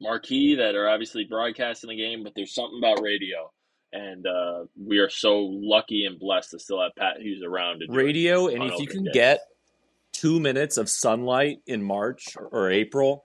Marquee 0.00 0.56
that 0.56 0.74
are 0.74 0.88
obviously 0.88 1.24
broadcasting 1.24 1.90
the 1.90 1.96
game, 1.96 2.24
but 2.24 2.32
there's 2.34 2.54
something 2.54 2.78
about 2.78 3.02
radio. 3.02 3.50
And 3.92 4.26
uh, 4.26 4.64
we 4.78 4.98
are 4.98 5.10
so 5.10 5.48
lucky 5.50 6.04
and 6.04 6.18
blessed 6.18 6.50
to 6.50 6.58
still 6.58 6.82
have 6.82 6.92
Pat 6.96 7.20
Hughes 7.20 7.42
around. 7.46 7.80
To 7.80 7.86
radio, 7.92 8.48
and 8.48 8.62
if 8.64 8.78
you 8.78 8.86
can 8.86 9.06
get 9.12 9.40
two 10.12 10.40
minutes 10.40 10.76
of 10.76 10.90
sunlight 10.90 11.58
in 11.66 11.82
March 11.82 12.36
or 12.36 12.70
April, 12.70 13.22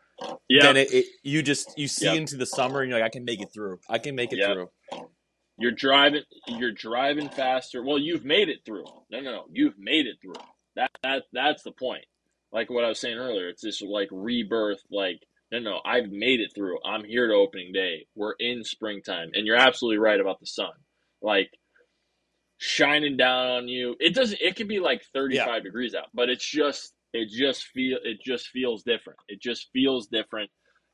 Yeah, 0.50 0.64
then 0.64 0.78
it, 0.78 0.94
it 0.94 1.06
you 1.24 1.42
just 1.44 1.78
you 1.78 1.88
see 1.88 2.06
Yep. 2.06 2.16
into 2.18 2.38
the 2.38 2.46
summer 2.46 2.82
and 2.82 2.90
you're 2.90 3.00
like, 3.00 3.06
I 3.06 3.10
can 3.10 3.26
make 3.26 3.42
it 3.42 3.50
through. 3.54 3.80
I 3.90 3.98
can 3.98 4.16
make 4.16 4.34
it 4.34 4.40
Yep. 4.40 4.54
through. 4.54 4.70
you're 5.58 5.72
driving. 5.72 6.24
You're 6.48 6.72
driving 6.72 7.30
faster. 7.30 7.84
Well, 7.84 7.98
you've 8.00 8.26
made 8.26 8.50
it 8.50 8.60
through. 8.66 8.86
No, 9.10 9.20
no, 9.20 9.32
no. 9.32 9.46
You've 9.52 9.78
made 9.78 10.08
it 10.08 10.18
through. 10.22 10.34
That 10.76 10.92
that 11.04 11.24
that's 11.34 11.64
the 11.64 11.72
point. 11.72 12.06
Like 12.52 12.70
what 12.70 12.84
I 12.84 12.90
was 12.90 13.00
saying 13.00 13.18
earlier, 13.18 13.50
it's 13.50 13.62
this 13.62 13.82
like 13.82 14.10
rebirth. 14.12 14.82
Like 14.92 15.22
no, 15.52 15.60
no, 15.60 15.80
I've 15.86 16.10
made 16.12 16.40
it 16.40 16.52
through. 16.56 16.78
I'm 16.86 17.04
here 17.04 17.28
to 17.28 17.34
opening 17.34 17.74
day. 17.74 18.08
We're 18.16 18.34
in 18.40 18.64
springtime, 18.64 19.32
and 19.34 19.46
you're 19.46 19.58
absolutely 19.58 19.98
right 20.00 20.20
about 20.20 20.40
the 20.40 20.46
sun. 20.48 20.72
Like 21.22 21.50
shining 22.58 23.18
down 23.18 23.48
on 23.48 23.68
you. 23.68 23.96
It 24.00 24.14
doesn't. 24.16 24.42
It 24.42 24.56
could 24.56 24.68
be 24.68 24.80
like 24.80 25.02
35 25.14 25.64
degrees 25.64 25.96
out, 25.96 26.08
but 26.14 26.30
it's 26.30 26.46
just. 26.46 26.94
It 27.14 27.30
just 27.30 27.66
feel. 27.66 27.98
It 28.04 28.20
just 28.24 28.48
feels 28.48 28.84
different. 28.84 29.20
It 29.28 29.42
just 29.42 29.70
feels 29.74 30.08
different, 30.08 30.50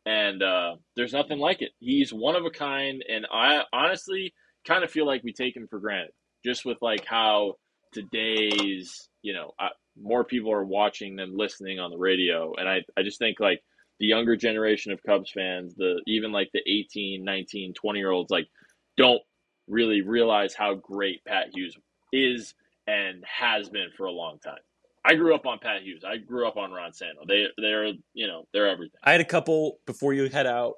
and 0.06 0.42
uh, 0.42 0.76
there's 0.96 1.14
nothing 1.14 1.40
like 1.40 1.62
it. 1.62 1.72
He's 1.80 2.12
one 2.12 2.36
of 2.36 2.46
a 2.46 2.50
kind, 2.50 3.04
and 3.08 3.26
I 3.32 3.62
honestly 3.72 4.34
kind 4.66 4.84
of 4.84 4.92
feel 4.92 5.06
like 5.06 5.24
we 5.24 5.34
take 5.34 5.56
him 5.56 5.68
for 5.70 5.80
granted, 5.80 6.12
just 6.44 6.66
with 6.66 6.78
like 6.82 7.06
how 7.06 7.56
today's. 7.94 9.10
You 9.22 9.34
know, 9.34 9.52
I, 9.60 9.70
more 10.00 10.24
people 10.24 10.52
are 10.52 10.64
watching 10.64 11.16
than 11.18 11.38
listening 11.38 11.80
on 11.80 11.92
the 11.92 11.98
radio, 11.98 12.54
and 12.58 12.68
I. 12.68 12.84
I 12.98 13.04
just 13.04 13.20
think 13.20 13.40
like 13.40 13.62
the 14.00 14.08
younger 14.08 14.36
generation 14.36 14.92
of 14.92 15.04
Cubs 15.04 15.32
fans, 15.32 15.76
the 15.76 16.02
even 16.08 16.32
like 16.32 16.50
the 16.54 16.62
18, 16.68 17.24
19, 17.24 17.74
20 17.74 18.00
year 18.00 18.12
olds, 18.12 18.32
like 18.32 18.48
don't 18.96 19.22
really 19.68 20.02
realize 20.02 20.54
how 20.54 20.76
great 20.76 21.24
Pat 21.26 21.48
Hughes 21.54 21.76
is 22.12 22.54
and 22.88 23.24
has 23.26 23.70
been 23.70 23.90
for 23.96 24.06
a 24.06 24.12
long 24.12 24.40
time. 24.40 24.60
I 25.08 25.16
grew 25.16 25.34
up 25.34 25.46
on 25.46 25.60
Pat 25.60 25.82
Hughes. 25.84 26.04
I 26.06 26.18
grew 26.18 26.48
up 26.48 26.58
on 26.58 26.72
Ron 26.72 26.94
Santo. 26.94 27.22
They 27.28 27.46
they're 27.58 27.94
you 28.14 28.28
know 28.28 28.48
they're 28.54 28.68
everything, 28.68 29.00
I 29.04 29.12
had 29.14 29.22
a 29.22 29.26
couple 29.26 29.80
before 29.86 30.14
you 30.14 30.28
head 30.30 30.46
out. 30.48 30.74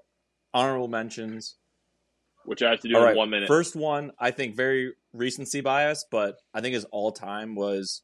Honorable 0.53 0.87
mentions. 0.87 1.55
which 2.45 2.63
I 2.63 2.71
have 2.71 2.79
to 2.81 2.87
do 2.87 2.95
All 2.95 3.01
in 3.01 3.07
right, 3.09 3.15
one 3.15 3.29
minute. 3.29 3.47
First 3.47 3.75
one, 3.75 4.11
I 4.19 4.31
think 4.31 4.55
very 4.55 4.93
recency 5.13 5.61
bias, 5.61 6.05
but 6.09 6.37
I 6.53 6.61
think 6.61 6.73
his 6.73 6.85
all 6.85 7.11
time 7.11 7.55
was 7.55 8.01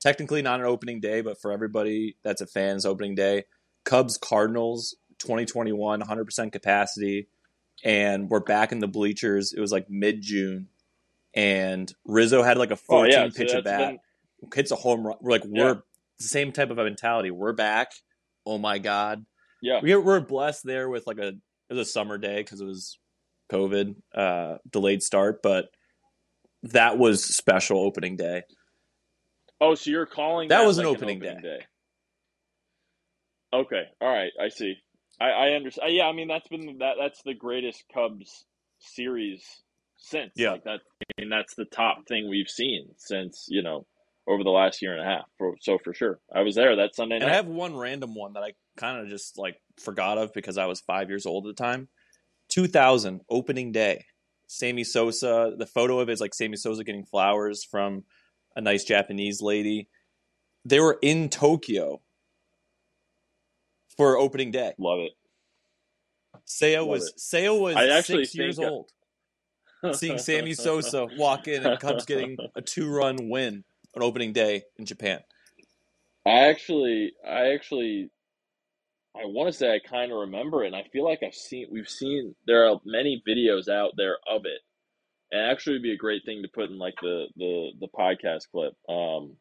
technically 0.00 0.40
not 0.42 0.60
an 0.60 0.66
opening 0.66 1.00
day, 1.00 1.20
but 1.20 1.40
for 1.40 1.52
everybody 1.52 2.16
that's 2.22 2.40
a 2.40 2.46
fan's 2.46 2.86
opening 2.86 3.14
day. 3.14 3.44
Cubs 3.84 4.16
Cardinals 4.16 4.96
2021, 5.18 6.00
100% 6.00 6.52
capacity, 6.52 7.28
and 7.82 8.30
we're 8.30 8.40
back 8.40 8.72
in 8.72 8.78
the 8.78 8.88
bleachers. 8.88 9.52
It 9.52 9.60
was 9.60 9.72
like 9.72 9.90
mid 9.90 10.22
June, 10.22 10.68
and 11.34 11.92
Rizzo 12.06 12.42
had 12.42 12.56
like 12.56 12.70
a 12.70 12.74
oh 12.74 13.04
14 13.04 13.12
yeah, 13.12 13.28
so 13.28 13.36
pitch 13.36 13.52
at 13.52 13.64
that's 13.64 13.76
bat, 13.76 13.88
been- 13.90 13.98
hits 14.54 14.70
a 14.70 14.76
home 14.76 15.06
run. 15.06 15.16
We're 15.20 15.30
like, 15.30 15.44
Yeah. 15.48 15.64
we're 15.64 15.82
the 16.18 16.24
same 16.28 16.52
type 16.52 16.70
of 16.70 16.78
a 16.78 16.84
mentality. 16.84 17.30
We're 17.30 17.52
back. 17.52 17.92
Oh 18.46 18.58
my 18.58 18.78
God. 18.78 19.24
yeah, 19.62 19.80
we 19.82 19.94
we're 19.96 20.20
blessed 20.20 20.64
there 20.64 20.88
with 20.88 21.06
like 21.06 21.18
a 21.18 21.28
it 21.28 21.34
was 21.74 21.78
a 21.88 21.90
summer 21.90 22.18
day 22.18 22.36
because 22.36 22.60
it 22.60 22.66
was 22.66 22.98
COVID 23.50 23.94
uh, 24.14 24.56
delayed 24.70 25.02
start, 25.02 25.42
but 25.42 25.66
that 26.64 26.98
was 26.98 27.24
special 27.24 27.78
opening 27.78 28.16
day. 28.16 28.42
Oh, 29.60 29.74
so 29.74 29.90
you're 29.90 30.06
calling 30.06 30.48
That 30.48 30.60
that, 30.60 30.66
was 30.66 30.78
an 30.78 30.84
like 30.86 30.96
opening 30.96 31.20
day. 31.20 31.60
Okay, 33.52 33.84
all 34.00 34.08
right, 34.12 34.32
I 34.40 34.48
see. 34.48 34.74
I, 35.20 35.30
I 35.30 35.48
understand. 35.50 35.94
Yeah, 35.94 36.06
I 36.06 36.12
mean 36.12 36.28
that's 36.28 36.48
been 36.48 36.78
that 36.78 36.94
that's 37.00 37.22
the 37.22 37.34
greatest 37.34 37.84
Cubs 37.94 38.44
series 38.80 39.44
since. 39.96 40.32
Yeah. 40.36 40.52
like 40.52 40.64
that. 40.64 40.80
I 41.16 41.20
mean 41.20 41.30
that's 41.30 41.54
the 41.54 41.64
top 41.66 42.06
thing 42.08 42.28
we've 42.28 42.48
seen 42.48 42.88
since 42.96 43.46
you 43.48 43.62
know 43.62 43.86
over 44.26 44.42
the 44.42 44.50
last 44.50 44.80
year 44.82 44.92
and 44.92 45.00
a 45.00 45.04
half. 45.04 45.24
For, 45.38 45.54
so 45.60 45.78
for 45.82 45.92
sure, 45.94 46.20
I 46.34 46.42
was 46.42 46.54
there 46.54 46.76
that 46.76 46.94
Sunday 46.94 47.16
And. 47.16 47.24
I 47.24 47.34
have 47.34 47.46
one 47.46 47.76
random 47.76 48.14
one 48.14 48.34
that 48.34 48.42
I 48.42 48.52
kind 48.76 49.00
of 49.00 49.08
just 49.08 49.38
like 49.38 49.56
forgot 49.78 50.18
of 50.18 50.32
because 50.32 50.58
I 50.58 50.66
was 50.66 50.80
five 50.80 51.08
years 51.08 51.26
old 51.26 51.46
at 51.46 51.56
the 51.56 51.62
time. 51.62 51.88
2000 52.50 53.20
opening 53.30 53.72
day. 53.72 54.04
Sammy 54.46 54.84
Sosa. 54.84 55.54
The 55.56 55.66
photo 55.66 56.00
of 56.00 56.08
it 56.08 56.12
is 56.12 56.20
like 56.20 56.34
Sammy 56.34 56.56
Sosa 56.56 56.84
getting 56.84 57.04
flowers 57.04 57.64
from 57.64 58.04
a 58.56 58.60
nice 58.60 58.84
Japanese 58.84 59.40
lady. 59.42 59.88
They 60.64 60.80
were 60.80 60.98
in 61.02 61.28
Tokyo 61.28 62.00
for 63.96 64.16
opening 64.16 64.50
day. 64.50 64.72
Love 64.78 65.00
it. 65.00 65.12
Seiya 66.46 66.78
Love 66.78 66.88
was 66.88 67.08
it. 67.08 67.16
Seiya 67.18 67.58
was 67.58 67.76
I 67.76 67.88
actually 67.88 68.24
six 68.24 68.34
years 68.34 68.58
old. 68.58 68.90
Seeing 69.92 70.16
Sammy 70.16 70.54
Sosa 70.54 71.06
walk 71.18 71.46
in 71.46 71.66
and 71.66 71.78
Cubs 71.78 72.06
getting 72.06 72.38
a 72.56 72.62
two-run 72.62 73.28
win 73.28 73.64
on 73.94 74.02
opening 74.02 74.32
day 74.32 74.64
in 74.76 74.86
Japan. 74.86 75.20
I 76.26 76.48
actually, 76.48 77.12
I 77.26 77.52
actually, 77.52 78.10
I 79.14 79.26
want 79.26 79.52
to 79.52 79.52
say 79.52 79.74
I 79.74 79.78
kind 79.78 80.10
of 80.10 80.18
remember 80.18 80.64
it, 80.64 80.68
and 80.68 80.76
I 80.76 80.84
feel 80.92 81.04
like 81.04 81.22
I've 81.22 81.34
seen, 81.34 81.68
we've 81.70 81.88
seen, 81.88 82.34
there 82.46 82.68
are 82.68 82.80
many 82.84 83.22
videos 83.28 83.68
out 83.68 83.92
there 83.96 84.16
of 84.28 84.42
it, 84.44 84.60
and 85.30 85.50
actually, 85.50 85.74
would 85.74 85.82
be 85.82 85.92
a 85.92 85.98
great 85.98 86.24
thing 86.24 86.42
to 86.42 86.48
put 86.48 86.70
in 86.70 86.78
like 86.78 86.94
the 87.02 87.26
the 87.36 87.70
the 87.80 87.88
podcast 87.88 88.50
clip. 88.50 88.74
Um, 88.88 89.36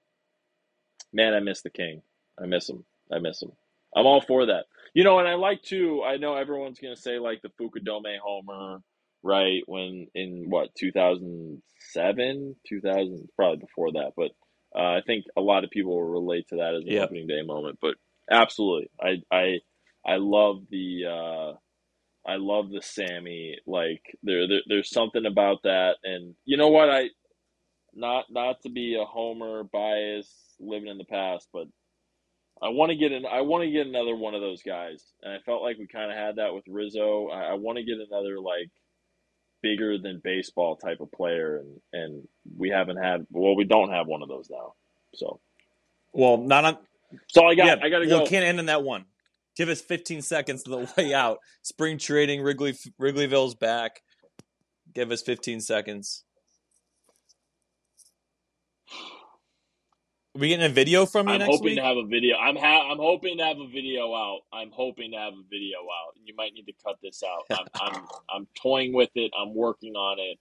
man, 1.14 1.34
I 1.34 1.40
miss 1.40 1.62
the 1.62 1.70
king. 1.70 2.02
I 2.42 2.46
miss 2.46 2.68
him. 2.70 2.84
I 3.12 3.20
miss 3.20 3.42
him. 3.42 3.52
I'm 3.96 4.06
all 4.06 4.22
for 4.22 4.48
that. 4.48 4.66
You 4.94 5.04
know, 5.04 5.20
and 5.20 5.28
I 5.28 5.36
like 5.36 5.64
to. 5.64 6.04
I 6.04 6.18
know 6.18 6.36
everyone's 6.36 6.80
gonna 6.80 6.96
say 6.96 7.20
like 7.20 7.42
the 7.42 7.50
Fukudome 7.50 8.18
homer, 8.22 8.82
right? 9.24 9.64
When 9.68 10.08
in 10.16 10.46
what 10.50 10.76
2007, 10.78 12.56
2000, 12.68 13.30
probably 13.38 13.58
before 13.60 13.94
that, 13.94 14.14
but 14.18 14.32
uh, 14.76 14.98
I 14.98 15.02
think 15.06 15.26
a 15.38 15.42
lot 15.42 15.64
of 15.64 15.72
people 15.72 15.94
will 15.96 16.04
relate 16.10 16.48
to 16.50 16.58
that 16.58 16.76
as 16.76 16.86
an 16.86 16.94
Yep. 16.94 16.98
opening 16.98 17.28
day 17.28 17.42
moment. 17.44 17.80
But 17.82 17.96
absolutely, 18.32 18.90
I 19.02 19.18
I 19.32 19.60
I 20.06 20.18
love 20.18 20.64
the 20.72 21.06
uh, 21.08 21.72
I 22.30 22.38
love 22.38 22.70
the 22.72 22.82
Sammy. 22.82 23.58
Like 23.68 24.04
there, 24.24 24.48
there 24.48 24.62
there's 24.68 24.90
something 24.92 25.26
about 25.26 25.64
that, 25.64 25.98
and 26.04 26.36
you 26.46 26.58
know 26.58 26.70
what? 26.70 26.90
I 26.90 27.10
not 27.94 28.26
not 28.32 28.62
to 28.64 28.70
be 28.70 28.98
a 29.02 29.06
homer 29.06 29.64
bias 29.64 30.30
living 30.60 30.90
in 30.90 30.98
the 31.00 31.06
past, 31.06 31.48
but 31.54 31.68
I 32.62 32.70
want 32.70 32.92
to 32.92 32.98
get 32.98 33.12
an 33.12 33.26
I 33.26 33.42
want 33.42 33.64
to 33.64 33.72
get 33.72 33.88
another 33.88 34.16
one 34.16 34.36
of 34.36 34.42
those 34.42 34.64
guys, 34.64 35.04
and 35.24 35.34
I 35.34 35.40
felt 35.46 35.64
like 35.64 35.78
we 35.80 35.88
kind 35.88 36.12
of 36.12 36.18
had 36.18 36.38
that 36.38 36.54
with 36.56 36.66
Rizzo. 36.68 37.30
I, 37.30 37.52
I 37.52 37.54
want 37.56 37.78
to 37.78 37.84
get 37.86 37.98
another 38.00 38.40
like 38.40 38.72
bigger 39.64 39.98
than 39.98 40.22
baseball 40.24 40.76
type 40.76 41.00
of 41.02 41.12
player, 41.12 41.58
and 41.58 41.80
and 41.94 42.28
we 42.56 42.70
haven't 42.70 42.98
had. 42.98 43.26
Well, 43.32 43.56
we 43.56 43.64
don't 43.64 43.90
have 43.90 44.06
one 44.06 44.22
of 44.22 44.30
those 44.30 44.48
now. 44.52 44.74
So, 45.16 45.40
Well, 46.12 46.38
not 46.38 46.66
on. 46.66 46.78
so 47.28 47.46
I 47.48 47.56
got 47.56 47.66
yeah, 47.66 47.76
I 47.82 47.90
got 47.90 48.00
to 48.00 48.08
well, 48.08 48.20
go. 48.20 48.26
Can't 48.28 48.46
end 48.46 48.60
on 48.60 48.68
that 48.68 48.84
one. 48.84 49.06
Give 49.56 49.70
us 49.70 49.82
15 49.82 50.22
seconds 50.22 50.64
to 50.64 50.70
the 50.72 50.94
way 50.98 51.14
out. 51.14 51.40
Spring 51.64 51.98
trading, 51.98 52.44
Wrigley 52.44 52.76
Wrigleyville's 53.00 53.56
back. 53.56 54.02
Give 54.94 55.12
us 55.12 55.24
15 55.24 55.62
seconds. 55.62 56.24
Are 60.36 60.40
we 60.40 60.48
getting 60.48 60.66
a 60.66 60.70
video 60.70 61.06
from 61.06 61.28
you 61.28 61.34
I'm 61.34 61.40
next 61.40 61.52
hoping 61.52 61.66
week? 61.66 61.76
to 61.78 61.84
have 61.84 61.98
a 61.98 62.06
video. 62.08 62.38
I'm 62.38 62.56
ha- 62.56 62.90
I'm 62.92 62.98
hoping 62.98 63.38
to 63.38 63.44
have 63.44 63.58
a 63.60 63.68
video 63.68 64.14
out. 64.16 64.40
I'm 64.52 64.72
hoping 64.72 65.12
to 65.12 65.18
have 65.18 65.34
a 65.34 65.44
video 65.50 65.78
out. 65.80 66.14
You 66.24 66.34
might 66.36 66.54
need 66.54 66.66
to 66.66 66.74
cut 66.84 66.96
this 67.04 67.22
out. 67.24 67.46
I'm 67.52 67.68
I'm, 67.80 68.08
I'm 68.30 68.48
toying 68.60 68.94
with 68.94 69.12
it. 69.16 69.32
I'm 69.40 69.54
working 69.54 69.94
on 69.96 70.18
it. 70.20 70.40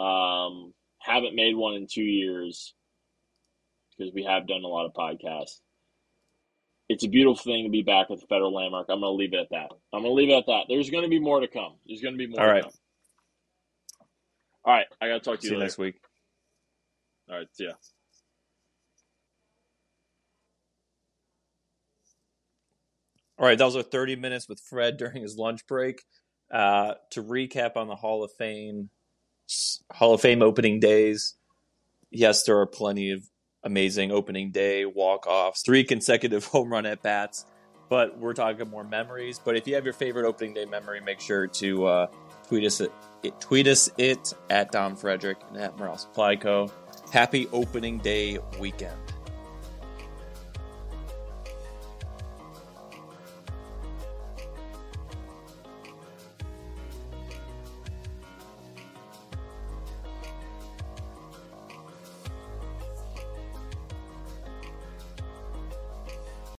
Um, 0.00 0.72
haven't 0.98 1.34
made 1.34 1.54
one 1.54 1.74
in 1.74 1.86
two 1.86 2.02
years 2.02 2.74
because 3.98 4.12
we 4.14 4.24
have 4.24 4.46
done 4.48 4.62
a 4.64 4.68
lot 4.68 4.86
of 4.86 4.94
podcasts. 4.94 5.60
It's 6.88 7.04
a 7.04 7.08
beautiful 7.08 7.36
thing 7.36 7.64
to 7.64 7.70
be 7.70 7.82
back 7.82 8.10
at 8.10 8.20
the 8.20 8.26
Federal 8.26 8.54
Landmark. 8.54 8.86
I'm 8.88 9.00
going 9.00 9.12
to 9.12 9.16
leave 9.16 9.34
it 9.34 9.40
at 9.40 9.50
that. 9.50 9.70
I'm 9.92 10.02
going 10.02 10.04
to 10.04 10.12
leave 10.12 10.30
it 10.30 10.38
at 10.38 10.46
that. 10.46 10.64
There's 10.68 10.90
going 10.90 11.04
to 11.04 11.10
be 11.10 11.20
more 11.20 11.40
to 11.40 11.46
come. 11.46 11.74
There's 11.86 12.00
going 12.00 12.14
to 12.14 12.18
be 12.18 12.26
more. 12.26 12.40
All 12.40 12.46
to 12.46 12.52
right. 12.52 12.62
come. 12.62 12.72
All 14.64 14.74
right. 14.74 14.86
I 15.00 15.08
got 15.08 15.14
to 15.14 15.20
talk 15.20 15.40
to 15.40 15.42
See 15.42 15.48
you 15.48 15.52
you 15.54 15.58
later. 15.58 15.66
next 15.66 15.78
week. 15.78 16.00
All 17.30 17.36
right. 17.36 17.46
See 17.52 17.64
ya. 17.66 17.72
All 23.40 23.46
right, 23.46 23.56
that 23.56 23.64
was 23.64 23.74
our 23.74 23.82
30 23.82 24.16
minutes 24.16 24.48
with 24.48 24.60
Fred 24.60 24.96
during 24.98 25.22
his 25.22 25.36
lunch 25.36 25.66
break. 25.66 26.02
Uh, 26.52 26.94
to 27.12 27.22
recap 27.22 27.76
on 27.76 27.86
the 27.86 27.94
Hall 27.94 28.24
of 28.24 28.32
Fame, 28.36 28.90
Hall 29.92 30.14
of 30.14 30.20
Fame 30.20 30.42
opening 30.42 30.80
days. 30.80 31.36
Yes, 32.10 32.42
there 32.42 32.58
are 32.58 32.66
plenty 32.66 33.12
of 33.12 33.22
amazing 33.62 34.10
opening 34.10 34.50
day 34.50 34.84
walk 34.84 35.26
offs, 35.26 35.62
three 35.64 35.84
consecutive 35.84 36.44
home 36.46 36.70
run 36.72 36.86
at 36.86 37.02
bats, 37.02 37.46
but 37.88 38.18
we're 38.18 38.34
talking 38.34 38.68
more 38.68 38.82
memories. 38.82 39.40
But 39.42 39.56
if 39.56 39.66
you 39.68 39.76
have 39.76 39.84
your 39.84 39.94
favorite 39.94 40.26
opening 40.26 40.54
day 40.54 40.64
memory, 40.64 41.00
make 41.00 41.20
sure 41.20 41.46
to 41.46 41.86
uh, 41.86 42.06
tweet 42.48 42.64
us 42.64 42.80
it. 42.80 42.92
Tweet 43.38 43.68
us 43.68 43.90
it 43.96 44.34
at 44.50 44.72
Dom 44.72 44.96
Frederick 44.96 45.38
and 45.48 45.58
at 45.58 45.78
Morale 45.78 45.98
Supply 45.98 46.34
Co. 46.34 46.70
Happy 47.12 47.46
opening 47.52 47.98
day 47.98 48.38
weekend. 48.58 49.09